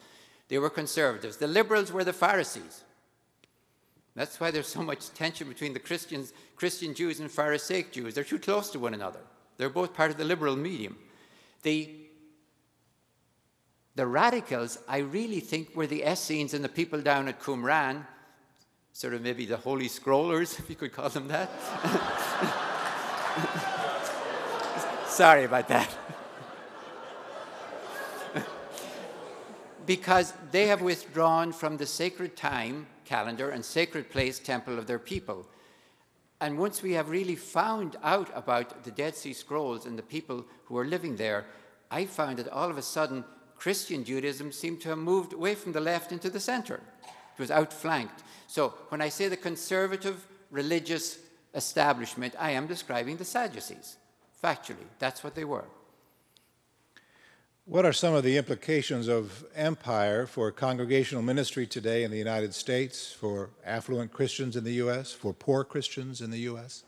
[0.49, 1.39] They were conservatives.
[1.39, 2.85] The liberals were the Pharisees.
[4.15, 8.15] That's why there's so much tension between the Christians, Christian Jews and Pharisaic Jews.
[8.15, 9.21] They're too close to one another.
[9.57, 10.99] They're both part of the liberal medium.
[11.63, 12.06] The,
[13.97, 18.07] the radicals, I really think, were the Essenes and the people down at Qumran,
[18.93, 21.51] sort of maybe the Holy Scrollers, if you could call them that.
[25.09, 25.89] Sorry about that.
[29.87, 34.99] because they have withdrawn from the sacred time calendar and sacred place temple of their
[34.99, 35.47] people.
[36.41, 40.45] And once we have really found out about the Dead Sea Scrolls and the people
[40.65, 41.47] who are living there,
[41.91, 43.25] I found that all of a sudden
[43.59, 46.81] Christian Judaism seemed to have moved away from the left into the center.
[47.05, 48.23] It was outflanked.
[48.47, 51.19] So when I say the conservative religious
[51.55, 53.97] establishment, I am describing the Sadducees.
[54.43, 55.65] Factually, that's what they were.
[57.65, 62.55] What are some of the implications of empire for congregational ministry today in the United
[62.55, 66.85] States, for affluent Christians in the U.S., for poor Christians in the U.S.?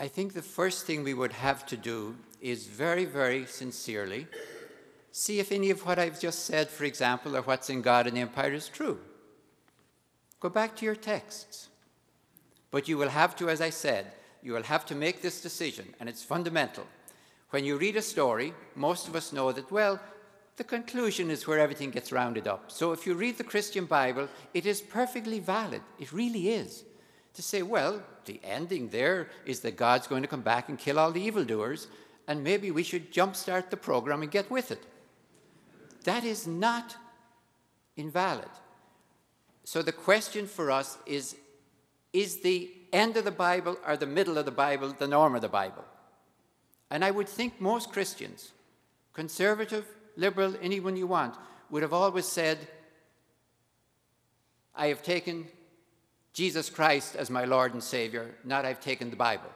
[0.00, 4.26] I think the first thing we would have to do is very, very sincerely
[5.18, 8.16] see if any of what I've just said, for example, or what's in God and
[8.16, 8.98] Empire is true.
[10.40, 11.68] Go back to your texts.
[12.70, 14.12] But you will have to, as I said,
[14.42, 16.86] you will have to make this decision, and it's fundamental.
[17.50, 19.98] When you read a story, most of us know that, well,
[20.56, 22.70] the conclusion is where everything gets rounded up.
[22.70, 25.82] So if you read the Christian Bible, it is perfectly valid.
[25.98, 26.84] It really is.
[27.34, 30.98] To say, well, the ending there is that God's going to come back and kill
[30.98, 31.88] all the evildoers,
[32.28, 34.84] and maybe we should jumpstart the program and get with it.
[36.04, 36.94] That is not
[37.96, 38.50] invalid.
[39.64, 41.34] So the question for us is
[42.12, 45.42] is the end of the Bible or the middle of the Bible the norm of
[45.42, 45.84] the Bible?
[46.90, 48.52] And I would think most Christians,
[49.12, 51.34] conservative, liberal, anyone you want,
[51.70, 52.58] would have always said,
[54.74, 55.48] I have taken
[56.32, 59.50] Jesus Christ as my Lord and Savior, not I've taken the Bible.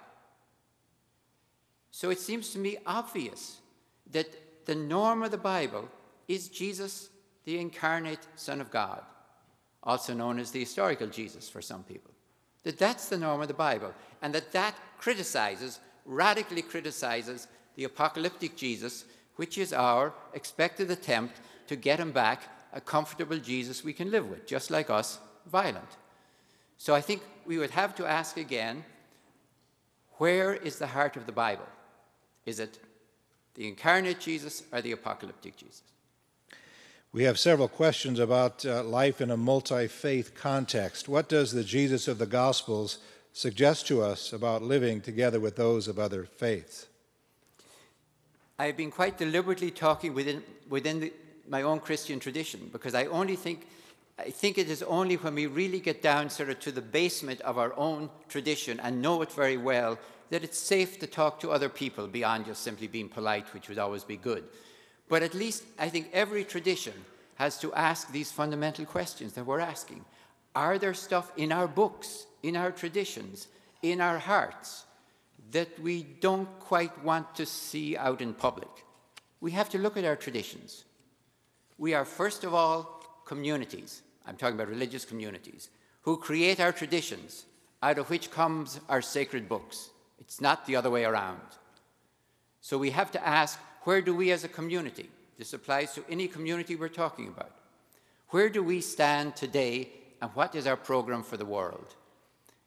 [1.93, 3.61] So it seems to me obvious
[4.11, 5.89] that the norm of the Bible
[6.27, 7.11] is Jesus,
[7.45, 9.03] the incarnate Son of God
[9.83, 12.11] also known as the historical Jesus for some people.
[12.63, 18.57] That that's the norm of the Bible, and that that criticizes, radically criticizes, the apocalyptic
[18.57, 19.05] Jesus,
[19.37, 24.29] which is our expected attempt to get him back a comfortable Jesus we can live
[24.29, 25.19] with, just like us,
[25.51, 25.89] violent.
[26.79, 28.85] So I think we would have to ask again
[30.19, 31.67] where is the heart of the Bible?
[32.47, 32.79] Is it
[33.55, 35.83] the incarnate Jesus or the apocalyptic Jesus?
[37.13, 41.09] We have several questions about uh, life in a multi faith context.
[41.09, 42.99] What does the Jesus of the Gospels
[43.35, 46.87] suggest to us about living together with those of other faiths?
[48.59, 51.13] I've been quite deliberately talking within, within the,
[51.49, 53.67] my own Christian tradition because I only think,
[54.19, 57.41] I think it is only when we really get down sort of to the basement
[57.43, 59.99] of our own tradition and know it very well
[60.33, 63.79] that it's safe to talk to other people beyond just simply being polite, which would
[63.79, 64.43] always be good.
[65.11, 66.95] But at least I think every tradition
[67.35, 70.03] has to ask these fundamental questions that we're asking.
[70.55, 73.47] Are there stuff in our books, in our traditions,
[73.83, 74.87] in our hearts
[75.51, 78.71] that we don't quite want to see out in public.
[79.43, 80.87] We have to look at our traditions.
[81.77, 84.01] We are, first of all, communities.
[84.27, 85.69] I'm talking about religious communities
[86.01, 87.45] who create our traditions,
[87.83, 89.91] out of which comes our sacred books.
[90.33, 91.43] It's not the other way around.
[92.63, 96.27] So we have to ask where do we as a community, this applies to any
[96.27, 97.53] community we're talking about,
[98.31, 99.91] where do we stand today
[100.23, 101.97] and what is our program for the world?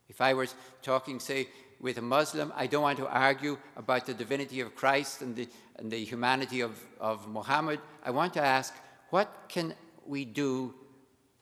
[0.07, 0.53] If I was
[0.83, 1.47] talking, say,
[1.81, 5.49] with a Muslim, I don't want to argue about the divinity of Christ and the,
[5.77, 7.79] and the humanity of, of Muhammad.
[8.03, 8.75] I want to ask,
[9.09, 9.73] what can
[10.05, 10.75] we do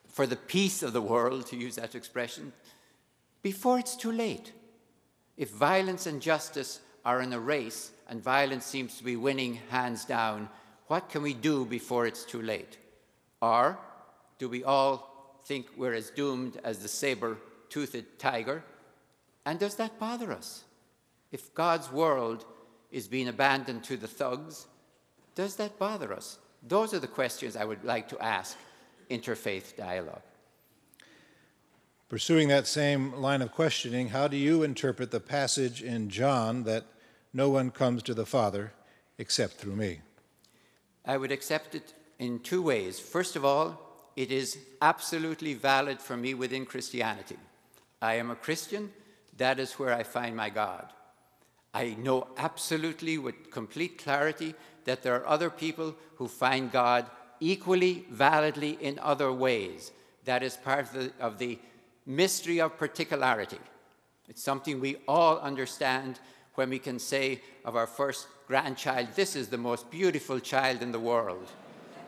[0.07, 2.53] for the peace of the world, to use that expression,
[3.41, 4.53] before it's too late?
[5.37, 10.05] If violence and justice are in a race and violence seems to be winning hands
[10.05, 10.49] down,
[10.87, 12.77] what can we do before it's too late?
[13.41, 13.79] Or
[14.37, 17.37] do we all think we're as doomed as the saber
[17.69, 18.63] toothed tiger?
[19.45, 20.63] And does that bother us?
[21.31, 22.45] If God's world
[22.91, 24.67] is being abandoned to the thugs,
[25.35, 26.37] does that bother us?
[26.65, 28.57] Those are the questions I would like to ask
[29.09, 30.21] interfaith dialogue.
[32.13, 36.85] Pursuing that same line of questioning, how do you interpret the passage in John that
[37.33, 38.71] no one comes to the Father
[39.17, 40.01] except through me?
[41.03, 42.99] I would accept it in two ways.
[42.99, 47.39] First of all, it is absolutely valid for me within Christianity.
[47.99, 48.91] I am a Christian,
[49.37, 50.93] that is where I find my God.
[51.73, 54.53] I know absolutely with complete clarity
[54.85, 57.07] that there are other people who find God
[57.39, 59.91] equally validly in other ways.
[60.25, 61.57] That is part of the, of the
[62.05, 63.59] mystery of particularity.
[64.27, 66.19] It's something we all understand
[66.55, 70.91] when we can say of our first grandchild, This is the most beautiful child in
[70.91, 71.51] the world.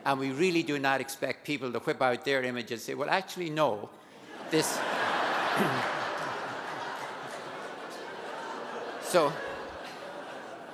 [0.04, 3.10] And we really do not expect people to whip out their image and say, Well,
[3.10, 3.90] actually, no.
[4.50, 4.66] This.
[9.02, 9.32] so,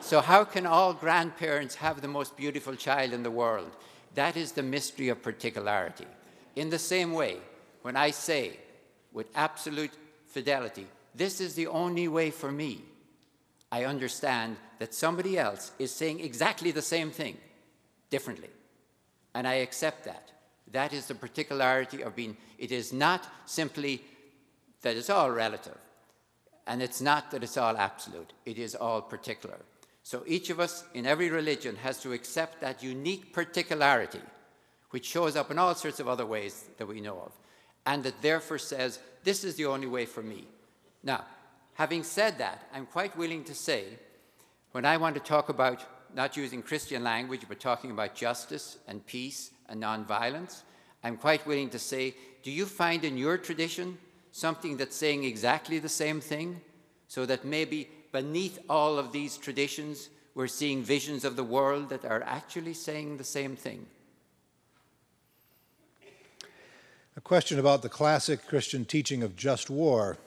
[0.01, 3.71] so, how can all grandparents have the most beautiful child in the world?
[4.15, 6.05] That is the mystery of particularity.
[6.55, 7.39] In the same way,
[7.81, 8.59] when I say
[9.13, 9.93] with absolute
[10.27, 12.83] fidelity, this is the only way for me,
[13.71, 17.37] I understand that somebody else is saying exactly the same thing
[18.11, 18.51] differently.
[19.35, 20.31] And I accept that.
[20.73, 24.03] That is the particularity of being, it is not simply
[24.83, 25.79] that it's all relative,
[26.67, 29.59] and it's not that it's all absolute, it is all particular.
[30.03, 34.21] So each of us in every religion has to accept that unique particularity,
[34.91, 37.33] which shows up in all sorts of other ways that we know of,
[37.87, 40.47] and that therefore says, This is the only way for me.
[41.03, 41.25] Now,
[41.75, 43.85] having said that, I'm quite willing to say,
[44.73, 49.05] when I want to talk about not using Christian language, but talking about justice and
[49.07, 50.63] peace and nonviolence,
[51.05, 53.99] I'm quite willing to say, do you find in your tradition
[54.31, 56.61] something that's saying exactly the same thing?
[57.09, 62.05] So that maybe beneath all of these traditions, we're seeing visions of the world that
[62.05, 63.87] are actually saying the same thing.
[67.12, 70.19] A question about the classic Christian teaching of just war.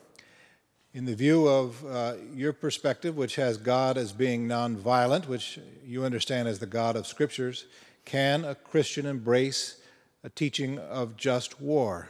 [0.94, 6.06] In the view of uh, your perspective, which has God as being nonviolent, which you
[6.06, 7.66] understand as the God of Scriptures,
[8.06, 9.82] can a Christian embrace
[10.24, 12.10] a teaching of just war?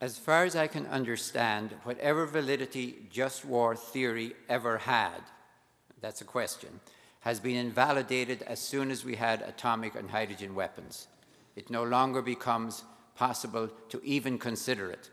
[0.00, 5.20] As far as I can understand, whatever validity just war theory ever had,
[6.00, 6.78] that's a question,
[7.20, 11.08] has been invalidated as soon as we had atomic and hydrogen weapons.
[11.58, 12.84] It no longer becomes
[13.16, 15.10] possible to even consider it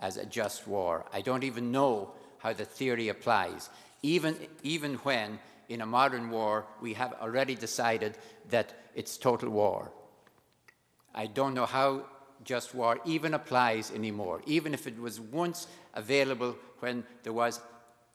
[0.00, 1.04] as a just war.
[1.12, 3.70] I don't even know how the theory applies,
[4.02, 5.38] even, even when
[5.68, 8.18] in a modern war we have already decided
[8.50, 9.92] that it's total war.
[11.14, 12.06] I don't know how
[12.42, 17.60] just war even applies anymore, even if it was once available when there was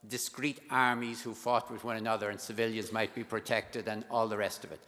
[0.09, 4.35] discrete armies who fought with one another and civilians might be protected and all the
[4.35, 4.81] rest of it.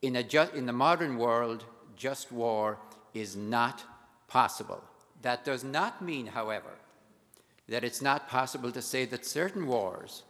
[0.00, 1.66] In, ju- in the modern world,
[1.96, 2.78] just war
[3.12, 3.84] is not
[4.28, 4.82] possible.
[5.22, 6.70] That does not mean, however,
[7.68, 10.22] that it's not possible to say that certain wars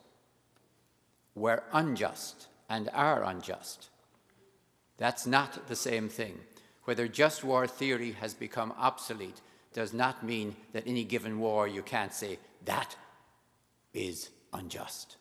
[1.35, 3.89] were unjust and are unjust.
[4.99, 6.39] That's not the same thing.
[6.85, 9.41] Whether just war theory has become obsolete
[9.73, 12.97] does not mean that any given war you can't say that
[13.93, 15.17] is unjust.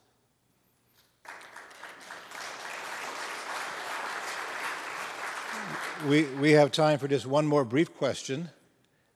[6.08, 8.50] We, we have time for just one more brief question.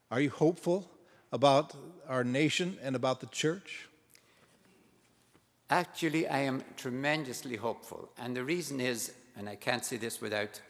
[0.10, 0.89] Are you hopeful
[1.32, 1.74] about
[2.08, 3.88] our nation and about the church?
[5.70, 8.10] Actually, I am tremendously hopeful.
[8.18, 10.62] And the reason is, and I can't say this without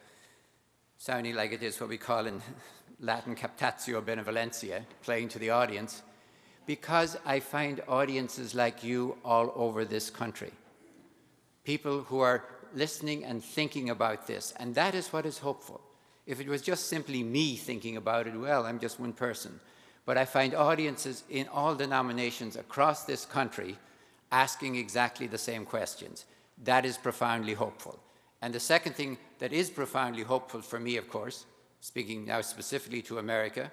[0.98, 2.42] sounding like it is what we call in
[3.00, 6.02] Latin captatio benevolentia, playing to the audience.
[6.68, 10.52] because I find audiences like you all over this country.
[11.64, 12.44] People who are
[12.76, 15.82] listening and thinking about this, and that is what is hopeful.
[16.26, 19.60] If it was just simply me thinking about it, well, I'm just one person.
[20.06, 23.78] But I find audiences in all denominations across this country
[24.32, 26.26] asking exactly the same questions.
[26.64, 28.00] That is profoundly hopeful.
[28.42, 31.46] And the second thing that is profoundly hopeful for me, of course,
[31.82, 33.72] speaking now specifically to America,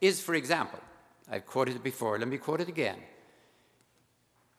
[0.00, 0.80] is, for example,
[1.30, 2.98] I've quoted it before, let me quote it again.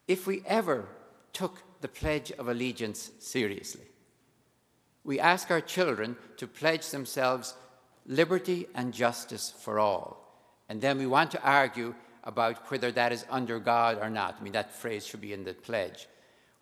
[0.07, 0.85] If we ever
[1.33, 3.85] took the Pledge of Allegiance seriously,
[5.03, 7.55] we ask our children to pledge themselves
[8.05, 10.23] liberty and justice for all.
[10.69, 14.37] And then we want to argue about whether that is under God or not.
[14.39, 16.07] I mean, that phrase should be in the pledge.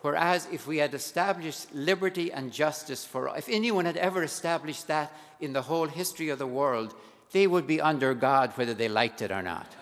[0.02, 4.88] Whereas if we had established liberty and justice for all, if anyone had ever established
[4.88, 6.94] that in the whole history of the world,
[7.32, 9.76] they would be under God whether they liked it or not.